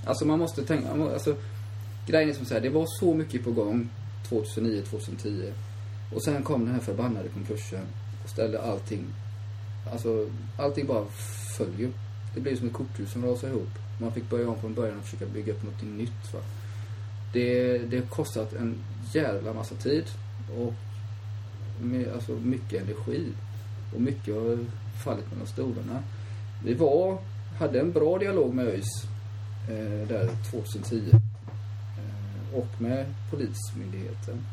Alltså 0.06 0.26
man 0.26 0.40
måste 0.40 0.63
tänka, 0.63 0.90
alltså 1.13 1.36
grejen 2.08 2.30
är 2.30 2.34
som 2.34 2.46
så 2.46 2.54
här, 2.54 2.62
det 2.62 2.70
var 2.70 2.86
så 3.00 3.13
mycket 3.13 3.43
på 3.43 3.52
gång 3.52 3.89
2009, 4.30 4.82
2010. 4.82 5.54
Och 6.13 6.24
sen 6.24 6.43
kom 6.43 6.65
den 6.65 6.74
här 6.74 6.82
förbannade 6.82 7.30
konkursen 7.30 7.86
och 8.24 8.30
ställde 8.30 8.62
allting, 8.62 9.06
alltså 9.91 10.30
allting 10.58 10.88
bara 10.88 11.06
föll 11.58 11.80
ju. 11.80 11.91
det 12.36 12.41
blev 12.41 12.58
som 12.58 12.67
ett 12.67 12.74
korthus 12.74 13.12
som 13.12 13.26
rasade 13.26 13.54
ihop. 13.54 13.70
Man 14.02 14.12
fick 14.12 14.30
börja 14.30 14.50
om 14.50 14.60
från 14.60 14.74
början 14.74 14.98
och 14.98 15.04
försöka 15.04 15.26
bygga 15.26 15.54
upp 15.54 15.63
något 15.63 15.84
nytt. 15.84 16.34
Va? 16.34 16.39
Det, 17.34 17.78
det 17.78 17.98
har 17.98 18.06
kostat 18.06 18.54
en 18.54 18.76
jävla 19.13 19.54
massa 19.54 19.76
tid 19.76 20.06
och 20.58 20.74
med, 21.82 22.13
alltså 22.13 22.32
mycket 22.32 22.84
energi. 22.84 23.28
Och 23.96 24.02
mycket 24.02 24.36
har 24.36 24.58
fallit 25.04 25.32
mellan 25.32 25.48
stolarna. 25.48 26.04
Vi 26.63 26.74
var, 26.74 27.17
hade 27.60 27.80
en 27.80 27.91
bra 27.91 28.17
dialog 28.17 28.54
med 28.54 28.65
ÖIS 28.65 29.04
eh, 29.70 30.08
där 30.08 30.30
2010. 30.52 31.12
Och 32.58 32.82
med 32.82 33.06
Polismyndigheten 33.32 34.46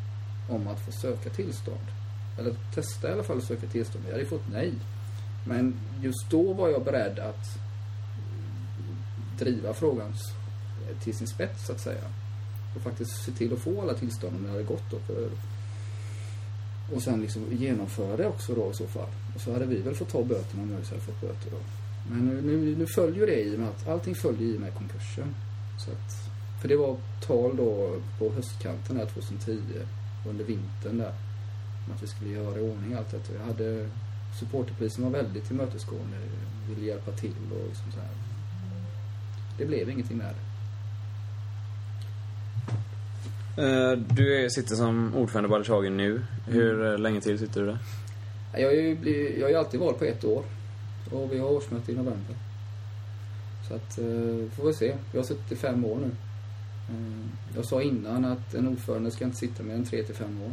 om 0.48 0.68
att 0.68 0.80
få 0.80 0.92
söka 0.92 1.30
tillstånd. 1.30 1.86
Eller 2.38 2.54
testa 2.74 3.08
i 3.08 3.12
alla 3.12 3.22
fall 3.22 3.38
att 3.38 3.44
söka 3.44 3.66
tillstånd. 3.66 4.04
Vi 4.06 4.12
hade 4.12 4.24
fått 4.24 4.48
nej. 4.52 4.72
Men 5.46 5.74
just 6.02 6.30
då 6.30 6.52
var 6.52 6.68
jag 6.68 6.84
beredd 6.84 7.18
att 7.18 7.58
driva 9.38 9.74
frågan 9.74 10.12
till 11.02 11.14
sin 11.14 11.26
spets 11.26 11.66
så 11.66 11.72
att 11.72 11.80
säga. 11.80 12.04
Och 12.76 12.82
faktiskt 12.82 13.24
se 13.24 13.32
till 13.32 13.52
att 13.52 13.58
få 13.58 13.82
alla 13.82 13.94
tillstånd 13.94 14.36
om 14.36 14.42
det 14.42 14.50
hade 14.50 14.62
gått 14.62 14.90
då. 14.90 14.98
För, 14.98 15.30
och 16.94 17.02
sen 17.02 17.20
liksom 17.20 17.42
genomföra 17.52 18.16
det 18.16 18.26
också 18.26 18.54
då 18.54 18.70
i 18.70 18.74
så 18.74 18.86
fall. 18.86 19.08
Och 19.34 19.40
så 19.40 19.52
hade 19.52 19.66
vi 19.66 19.76
väl 19.76 19.94
fått 19.94 20.08
ta 20.08 20.22
böterna 20.22 20.62
om 20.62 20.70
jag 20.70 20.76
hade 20.76 21.00
fått 21.00 21.20
böter 21.20 21.50
då. 21.50 21.58
Men 22.10 22.26
nu, 22.26 22.42
nu, 22.42 22.76
nu 22.76 22.86
följer 22.86 23.26
det 23.26 23.42
i 23.42 23.56
och 23.56 23.60
med 23.60 23.68
att 23.68 23.88
allting 23.88 24.14
följer 24.14 24.48
i 24.48 24.56
och 24.56 24.60
med 24.60 24.74
konkursen. 24.74 25.34
Så 25.78 25.90
att, 25.90 26.33
för 26.64 26.68
det 26.68 26.76
var 26.76 26.96
tal 27.26 27.56
då 27.56 27.96
på 28.18 28.30
höstkanten 28.32 28.96
här 28.96 29.06
2010 29.06 29.58
under 30.28 30.44
vintern 30.44 30.98
där. 30.98 31.12
Om 31.86 31.92
att 31.94 32.02
vi 32.02 32.06
skulle 32.06 32.30
göra 32.30 32.58
i 32.58 32.60
ordning 32.60 32.94
allt 32.94 33.10
detta. 33.10 33.34
Jag 33.34 33.44
hade 33.44 33.88
supporterpolisen 34.40 35.04
var 35.04 35.10
väldigt 35.10 35.46
tillmötesgående. 35.46 36.16
Ville 36.68 36.86
hjälpa 36.86 37.12
till 37.12 37.34
och 37.52 37.68
liksom 37.68 37.92
så 37.92 37.98
här. 37.98 38.08
Det 39.58 39.64
blev 39.66 39.90
ingenting 39.90 40.16
med 40.16 40.34
det. 43.56 43.62
Eh, 43.62 43.98
Du 43.98 44.50
sitter 44.50 44.76
som 44.76 45.14
ordförande 45.14 45.48
i 45.48 45.50
Balleshagen 45.50 45.96
nu. 45.96 46.22
Hur 46.46 46.92
eh, 46.92 46.98
länge 46.98 47.20
till 47.20 47.38
sitter 47.38 47.60
du 47.60 47.66
där? 47.66 47.78
Jag 48.52 48.66
har 48.66 48.72
ju, 48.74 49.38
jag 49.40 49.48
har 49.48 49.58
alltid 49.58 49.80
varit 49.80 49.98
på 49.98 50.04
ett 50.04 50.24
år. 50.24 50.44
Och 51.10 51.32
vi 51.32 51.38
har 51.38 51.50
årsmöte 51.50 51.92
i 51.92 51.94
november. 51.94 52.36
Så 53.68 53.74
att, 53.74 53.98
eh, 53.98 54.50
får 54.56 54.66
vi 54.66 54.74
se. 54.74 54.96
Jag 55.12 55.20
har 55.20 55.26
suttit 55.26 55.52
i 55.52 55.56
fem 55.56 55.84
år 55.84 55.96
nu. 55.96 56.10
Eh, 56.90 57.26
Jag 57.56 57.64
sa 57.64 57.82
innan 57.82 58.24
att 58.24 58.54
en 58.54 58.68
ordförande 58.68 59.10
ska 59.10 59.24
inte 59.24 59.36
sitta 59.36 59.62
mer 59.62 59.74
än 59.74 59.84
tre 59.84 60.02
till 60.02 60.14
fem 60.14 60.42
år. 60.42 60.52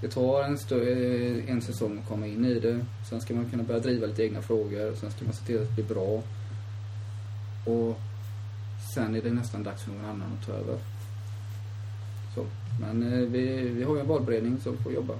Det 0.00 0.08
tar 0.08 0.42
en, 0.42 0.56
stö- 0.56 1.48
en 1.48 1.62
säsong 1.62 1.98
att 1.98 2.08
komma 2.08 2.26
in 2.26 2.44
i 2.44 2.60
det. 2.60 2.80
Sen 3.10 3.20
ska 3.20 3.34
man 3.34 3.50
kunna 3.50 3.62
börja 3.62 3.80
driva 3.80 4.06
lite 4.06 4.22
egna 4.24 4.42
frågor. 4.42 4.94
Sen 4.94 5.10
ska 5.10 5.24
man 5.24 5.34
se 5.34 5.44
till 5.44 5.62
att 5.62 5.68
det 5.68 5.74
blir 5.74 5.94
bra. 5.94 6.22
Och 7.74 7.98
sen 8.94 9.14
är 9.16 9.22
det 9.22 9.30
nästan 9.30 9.62
dags 9.62 9.82
för 9.82 9.90
någon 9.92 10.04
annan 10.04 10.32
att 10.40 10.46
ta 10.46 10.52
över. 10.52 10.78
Så. 12.34 12.46
Men 12.80 13.12
eh, 13.12 13.18
vi, 13.28 13.68
vi 13.68 13.82
har 13.82 13.94
ju 13.94 14.00
en 14.00 14.08
valberedning 14.08 14.60
som 14.60 14.76
får 14.76 14.92
jobba. 14.92 15.14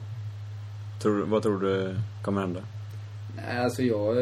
Tror, 1.02 1.26
vad 1.26 1.42
tror 1.42 1.60
du 1.60 1.96
kommer 2.22 2.40
hända? 2.40 2.60
Nej, 3.36 3.58
alltså 3.64 3.82
jag... 3.82 4.16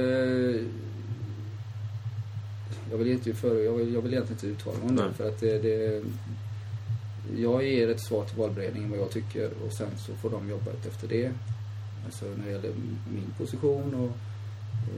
Jag 2.91 2.99
vill 2.99 3.09
inte 3.09 3.35
för, 3.35 3.65
jag 3.65 3.73
vill, 3.73 3.95
jag 3.95 4.03
vill 4.03 4.13
egentligen 4.13 4.37
inte 4.45 4.47
uttala 4.47 4.79
mig 4.79 4.89
om 4.89 4.97
det 4.97 5.13
för 5.17 5.29
att 5.29 5.41
det, 5.41 5.59
det... 5.59 6.03
Jag 7.37 7.65
ger 7.65 7.89
ett 7.89 8.01
svar 8.01 8.25
till 8.25 8.39
valberedningen 8.39 8.91
vad 8.91 8.99
jag 8.99 9.11
tycker 9.11 9.51
och 9.67 9.73
sen 9.73 9.91
så 10.07 10.15
får 10.15 10.31
de 10.31 10.49
jobba 10.49 10.71
efter 10.89 11.09
det. 11.09 11.33
Alltså 12.05 12.25
när 12.25 12.47
det 12.47 12.53
gäller 12.53 12.71
min 13.15 13.35
position 13.39 13.95
och 13.95 14.11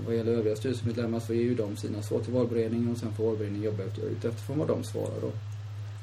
vad 0.07 0.16
gäller 0.16 0.33
övriga 0.33 0.57
styrelsemedlemmar 0.57 1.20
så 1.20 1.35
ger 1.35 1.42
ju 1.42 1.55
de 1.55 1.76
sina 1.76 2.03
svar 2.03 2.18
till 2.18 2.33
valberedningen 2.33 2.92
och 2.92 2.98
sen 2.98 3.12
får 3.12 3.24
valberedningen 3.26 3.64
jobba 3.64 3.83
ut, 3.83 3.98
ut 3.98 4.24
efter 4.24 4.55
vad 4.55 4.68
de 4.68 4.85
svarar 4.85 5.20
då. 5.20 5.33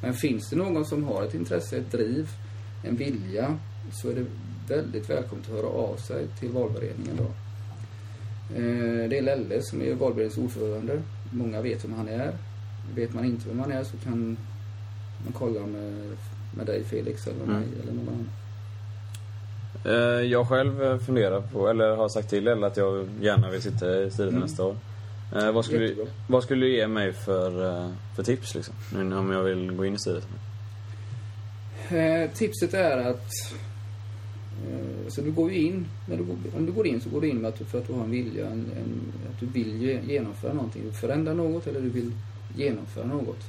Men 0.02 0.14
finns 0.14 0.50
det 0.50 0.56
någon 0.56 0.86
som 0.86 1.04
har 1.04 1.24
ett 1.24 1.34
intresse, 1.34 1.78
ett 1.78 1.92
driv, 1.92 2.30
en 2.84 2.96
vilja 2.96 3.58
så 3.94 4.10
är 4.10 4.16
det 4.16 4.26
väldigt 4.76 5.10
välkommet 5.10 5.46
att 5.46 5.56
höra 5.56 5.68
av 5.68 5.96
sig 5.98 6.28
till 6.40 6.50
valberedningen 6.50 7.16
då. 7.18 7.24
Eh, 8.56 9.10
Det 9.10 9.18
är 9.18 9.22
Lelle 9.22 9.62
som 9.62 9.82
är 9.82 9.94
valberedningens 9.94 10.38
ordförande. 10.38 11.02
Många 11.32 11.62
vet 11.62 11.84
vem 11.86 11.94
han 11.94 12.08
är. 12.10 12.34
Vet 12.96 13.14
man 13.14 13.26
inte 13.26 13.48
vem 13.50 13.60
han 13.60 13.72
är 13.72 13.84
så 13.84 13.98
kan 13.98 14.38
man 15.24 15.34
kolla 15.34 15.60
med, 15.66 16.18
med 16.58 16.66
dig 16.66 16.84
Felix 16.84 17.28
eller 17.28 17.44
Mm. 17.44 17.56
mig 17.56 17.68
eller 17.84 17.92
någon 17.94 18.08
annan. 18.10 18.30
Eh, 19.86 20.22
Jag 20.32 20.48
själv 20.48 20.84
eh, 20.84 20.98
funderar 20.98 21.42
på, 21.42 21.68
eller 21.70 21.96
har 21.96 22.10
sagt 22.10 22.30
till 22.30 22.48
Elle 22.48 22.68
att 22.68 22.78
jag 22.78 23.08
gärna 23.22 23.50
vill 23.50 23.62
sitta 23.62 23.76
i 23.76 24.12
styrelsen 24.12 24.28
Mm. 24.28 24.40
nästa 24.42 24.64
år. 24.64 24.76
Eh, 25.36 25.52
vad, 25.52 25.66
skulle, 25.66 25.84
Jättebra. 25.86 26.12
vad 26.28 26.44
skulle 26.44 26.66
du 26.66 26.72
ge 26.76 26.88
mig 26.88 27.14
för, 27.14 27.52
för 28.16 28.24
tips 28.24 28.56
liksom? 28.56 28.76
Nu 28.94 29.16
om 29.18 29.32
jag 29.32 29.44
vill 29.44 29.72
gå 29.72 29.86
in 29.86 29.94
i 29.96 30.00
styrelsen? 30.00 30.32
Eh, 31.90 32.30
tipset 32.32 32.74
är 32.74 32.98
att 32.98 33.30
Eh, 34.66 35.10
så 35.10 35.22
du 35.22 35.32
går 35.32 35.52
ju 35.52 35.58
in, 35.58 35.86
när 36.10 36.18
du, 36.18 36.24
om 36.58 36.66
du 36.66 36.72
går 36.72 36.88
in 36.88 37.02
så 37.02 37.10
går 37.10 37.22
du 37.22 37.30
in 37.30 37.38
med 37.38 37.50
att, 37.50 37.58
för 37.58 37.80
att 37.80 37.88
du 37.88 37.94
har 37.94 38.04
en 38.04 38.12
vilja, 38.12 38.46
en, 38.46 38.72
en, 38.78 39.14
att 39.32 39.40
du 39.40 39.46
vill 39.46 40.00
genomföra 40.08 40.54
någonting. 40.54 40.84
Du 40.86 40.92
förändra 40.92 41.34
något 41.34 41.68
eller 41.68 41.82
du 41.82 41.90
vill 41.90 42.12
genomföra 42.56 43.06
något. 43.06 43.44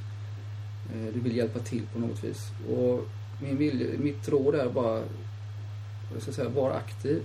Eh, 0.94 1.14
du 1.14 1.20
vill 1.20 1.36
hjälpa 1.36 1.58
till 1.58 1.82
på 1.92 1.98
något 1.98 2.24
vis. 2.24 2.50
Och 2.70 3.06
min 3.42 3.56
vilja, 3.56 3.86
mitt 3.98 4.28
råd 4.28 4.54
är 4.54 4.70
bara, 4.70 5.02
jag 6.12 6.22
ska 6.22 6.32
säga, 6.32 6.48
var 6.48 6.70
aktiv. 6.70 7.22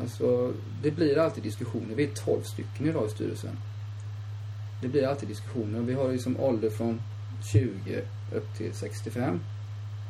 Alltså, 0.00 0.52
det 0.82 0.90
blir 0.90 1.18
alltid 1.18 1.42
diskussioner. 1.42 1.94
Vi 1.94 2.04
är 2.04 2.14
12 2.14 2.42
stycken 2.42 2.88
idag 2.88 3.06
i 3.06 3.10
styrelsen. 3.10 3.56
Det 4.82 4.88
blir 4.88 5.06
alltid 5.06 5.28
diskussioner. 5.28 5.80
Vi 5.80 5.94
har 5.94 6.12
liksom 6.12 6.40
ålder 6.40 6.70
från 6.70 7.02
20 7.52 8.02
upp 8.34 8.56
till 8.56 8.72
65. 8.72 9.40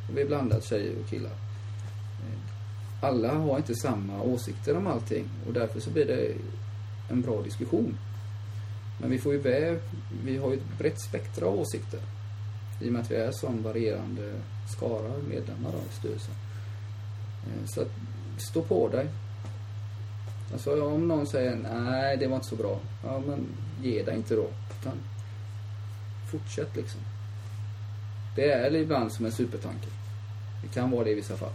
Och 0.09 0.17
vi 0.17 0.23
är 0.23 0.27
blandat 0.27 0.65
tjejer 0.65 0.95
och 1.05 1.11
killar. 1.11 1.33
Alla 3.03 3.35
har 3.35 3.57
inte 3.57 3.75
samma 3.75 4.23
åsikter 4.23 4.77
om 4.77 4.87
allting 4.87 5.25
och 5.47 5.53
därför 5.53 5.81
så 5.81 5.91
blir 5.91 6.07
det 6.07 6.35
en 7.11 7.23
bra 7.23 7.43
diskussion. 7.43 7.97
Men 9.01 9.11
vi 9.11 9.19
får 9.19 9.33
ju 9.33 9.39
väl, 9.39 9.79
vi 10.25 10.37
har 10.37 10.51
ju 10.51 10.57
ett 10.57 10.79
brett 10.79 11.01
spektra 11.01 11.47
av 11.47 11.61
åsikter. 11.61 12.01
I 12.81 12.89
och 12.89 12.93
med 12.93 13.03
att 13.03 13.11
vi 13.11 13.17
är 13.17 13.31
sån 13.33 13.63
varierande 13.63 14.33
skara 14.77 15.13
medlemmar 15.29 15.69
av 15.69 15.99
styrelsen. 15.99 16.35
Eh, 17.47 17.67
så 17.67 17.81
att, 17.81 17.91
stå 18.39 18.63
på 18.63 18.89
dig. 18.89 19.07
Alltså 20.53 20.85
om 20.85 21.09
någon 21.09 21.27
säger 21.27 21.57
nej 21.57 22.17
det 22.17 22.27
var 22.27 22.37
inte 22.37 22.49
så 22.49 22.57
bra. 22.57 22.81
Ja 23.05 23.23
men 23.27 23.47
ge 23.83 24.03
dig 24.03 24.17
inte 24.17 24.35
då. 24.35 24.47
Utan 24.81 24.93
fortsätt 26.31 26.77
liksom. 26.77 27.01
Det 28.37 28.53
är 28.53 28.75
ibland 28.75 29.13
som 29.13 29.27
en 29.27 29.33
supertanke. 29.33 29.87
Det 30.63 30.69
kan 30.69 30.91
vara 30.91 31.05
det 31.05 31.11
i 31.11 31.15
vissa 31.15 31.37
fall. 31.37 31.53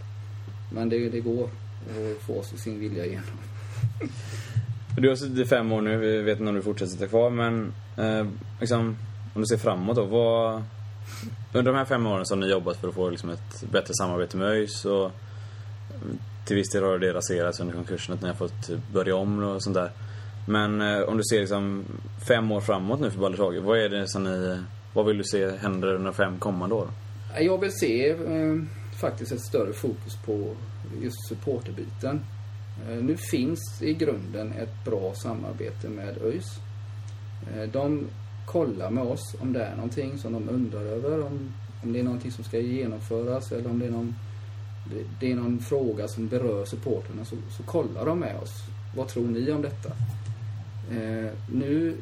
Men 0.70 0.90
det, 0.90 1.10
det 1.10 1.20
går 1.20 1.44
att 1.44 2.26
få 2.26 2.44
sin 2.44 2.80
vilja 2.80 3.06
igenom. 3.06 3.38
Du 4.98 5.10
har 5.10 5.16
suttit 5.16 5.38
i 5.38 5.46
fem 5.46 5.72
år 5.72 5.82
nu, 5.82 5.98
vi 5.98 6.22
vet 6.22 6.40
inte 6.40 6.50
om 6.50 6.56
du 6.56 6.62
fortsätter 6.62 6.92
sitta 6.92 7.08
kvar 7.08 7.30
men 7.30 7.74
eh, 7.98 8.28
liksom, 8.60 8.98
om 9.34 9.42
du 9.42 9.46
ser 9.46 9.58
framåt 9.58 9.96
då, 9.96 10.06
vad... 10.06 10.64
Under 11.54 11.72
de 11.72 11.78
här 11.78 11.86
fem 11.86 12.08
åren 12.08 12.26
så 12.26 12.36
har 12.36 12.40
ni 12.42 12.52
jobbat 12.52 12.78
för 12.78 12.88
att 12.88 12.96
få 12.96 13.10
liksom, 13.10 13.30
ett 13.30 13.64
bättre 13.72 13.94
samarbete 13.94 14.38
med 14.38 14.48
ÖIS 14.48 14.86
och 14.86 15.06
eh, 15.06 15.12
till 16.46 16.56
viss 16.56 16.70
del 16.70 16.84
har 16.84 17.00
det 17.00 17.14
raserats 17.14 17.60
under 17.60 17.74
konkursen 17.74 18.14
att 18.14 18.22
ni 18.22 18.28
har 18.28 18.36
fått 18.36 18.70
börja 18.94 19.16
om 19.16 19.44
och 19.44 19.64
sånt 19.64 19.76
där. 19.76 19.92
Men 20.48 20.82
eh, 20.82 21.02
om 21.02 21.18
du 21.18 21.24
ser 21.24 21.40
liksom 21.40 21.86
fem 22.28 22.52
år 22.52 22.62
framåt 22.62 23.00
nu 23.00 23.12
för 23.12 23.20
Baldershagen, 23.20 23.64
vad 23.64 23.80
är 23.80 23.90
det 23.90 24.08
som 24.08 24.24
ni... 24.24 24.60
Vad 24.94 25.06
vill 25.06 25.18
du 25.18 25.24
se 25.24 25.58
händer 25.58 25.94
under 25.94 26.12
fem 26.12 26.40
kommande 26.40 26.76
år? 26.76 26.88
Jag 27.40 27.62
vill 27.62 27.72
se 27.72 28.10
eh, 28.10 28.56
faktiskt 29.02 29.32
ett 29.32 29.46
större 29.46 29.74
fokus 29.74 30.16
på 30.26 30.56
just 31.02 31.28
supporterbiten. 31.28 32.22
Eh, 32.90 33.04
nu 33.04 33.18
finns 33.18 33.82
i 33.82 33.94
grunden 33.94 34.54
ett 34.54 34.86
bra 34.86 35.14
samarbete 35.14 35.90
med 35.90 36.18
ÖIS. 36.22 36.60
Eh, 37.54 37.70
de 37.72 38.08
kollar 38.46 38.90
med 38.92 39.04
oss 39.04 39.36
om 39.40 39.54
det 39.54 39.64
är 39.64 39.76
någonting 39.76 40.18
som 40.18 40.34
de 40.34 40.50
undrar 40.50 40.82
över. 40.82 41.26
Om, 41.26 41.54
om 41.84 41.94
det 41.94 42.00
är 42.00 42.04
någonting 42.04 42.32
som 42.32 42.44
ska 42.44 42.60
genomföras 42.60 43.52
eller 43.52 43.70
om 43.70 43.80
det 43.80 43.86
är 43.86 43.92
någon, 43.92 44.16
det, 44.90 45.04
det 45.20 45.32
är 45.32 45.36
någon 45.36 45.60
fråga 45.60 46.08
som 46.08 46.28
berör 46.28 46.66
supporterna 46.66 47.26
så, 47.26 47.36
så 47.58 47.64
kollar 47.64 48.06
de 48.06 48.20
med 48.20 48.36
oss. 48.36 48.64
Vad 48.96 49.08
tror 49.08 49.28
ni 49.28 49.52
om 49.52 49.62
detta? 49.62 49.90
Eh, 50.92 51.32
nu, 51.52 51.98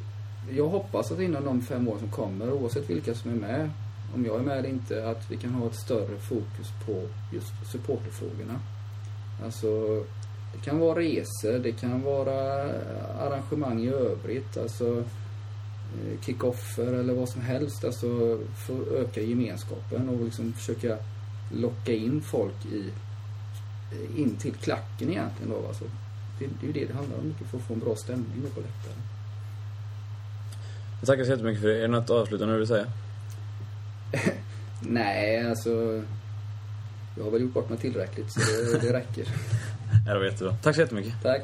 jag 0.52 0.68
hoppas 0.68 1.12
att 1.12 1.20
inom 1.20 1.46
de 1.46 1.62
fem 1.62 1.88
år 1.88 1.98
som 2.00 2.12
kommer, 2.12 2.52
oavsett 2.52 2.90
vilka 2.90 3.14
som 3.14 3.32
är 3.32 3.36
med, 3.36 3.70
om 4.16 4.26
jag 4.26 4.40
är 4.40 4.44
med 4.44 4.58
eller 4.58 4.70
inte, 4.70 5.10
att 5.10 5.32
vi 5.32 5.38
kan 5.38 5.52
ha 5.52 5.68
ett 5.68 5.76
större 5.76 6.18
fokus 6.20 6.68
på 6.86 7.02
just 7.34 7.72
supporterfrågorna. 7.72 8.60
Alltså, 9.44 10.04
det 10.54 10.62
kan 10.66 10.80
vara 10.80 11.00
resor, 11.00 11.60
det 11.60 11.72
kan 11.72 12.02
vara 12.02 12.64
arrangemang 13.20 13.84
i 13.84 13.90
övrigt, 13.90 14.58
alltså 14.58 14.98
eh, 14.98 16.22
kickoffer 16.22 16.94
eller 16.94 17.14
vad 17.14 17.30
som 17.30 17.42
helst, 17.42 17.84
alltså 17.84 18.40
för 18.68 18.82
att 18.82 18.88
öka 18.88 19.22
gemenskapen 19.22 20.10
och 20.10 20.26
liksom 20.26 20.54
försöka 20.54 20.98
locka 21.54 21.94
in 21.94 22.22
folk 22.22 22.66
i, 22.66 22.90
eh, 23.92 24.20
in 24.20 24.36
till 24.36 24.54
klacken 24.54 25.10
egentligen 25.10 25.52
då 25.52 25.68
alltså. 25.68 25.84
Det, 26.40 26.46
det 26.46 26.66
är 26.66 26.68
ju 26.68 26.74
det 26.74 26.86
det 26.86 26.94
handlar 26.94 27.18
om 27.18 27.28
mycket 27.28 27.48
för 27.48 27.58
att 27.58 27.64
få 27.64 27.74
en 27.74 27.80
bra 27.80 27.96
stämning 27.96 28.42
då 28.44 28.50
på 28.50 28.62
läktaren. 28.62 28.98
Jag 31.00 31.08
tackar 31.08 31.24
så 31.24 31.30
jättemycket 31.30 31.62
för 31.62 31.68
det. 31.68 31.78
Är 31.78 31.82
det 31.82 31.88
något 31.88 32.10
avslutande 32.10 32.54
du 32.54 32.60
vill 32.60 32.68
säga? 32.68 32.86
Nej, 34.82 35.48
alltså... 35.50 36.04
Jag 37.18 37.24
har 37.24 37.32
väl 37.32 37.42
gjort 37.42 37.54
bort 37.54 37.70
mig 37.70 37.78
tillräckligt, 37.78 38.32
så 38.32 38.40
det, 38.40 38.80
det 38.88 38.94
räcker. 38.94 39.28
Ja, 40.08 40.14
det 40.14 40.20
var 40.20 40.26
jättebra. 40.26 40.56
Tack 40.64 40.76
så 40.76 40.82
jättemycket. 40.82 41.14
Tack. 41.24 41.42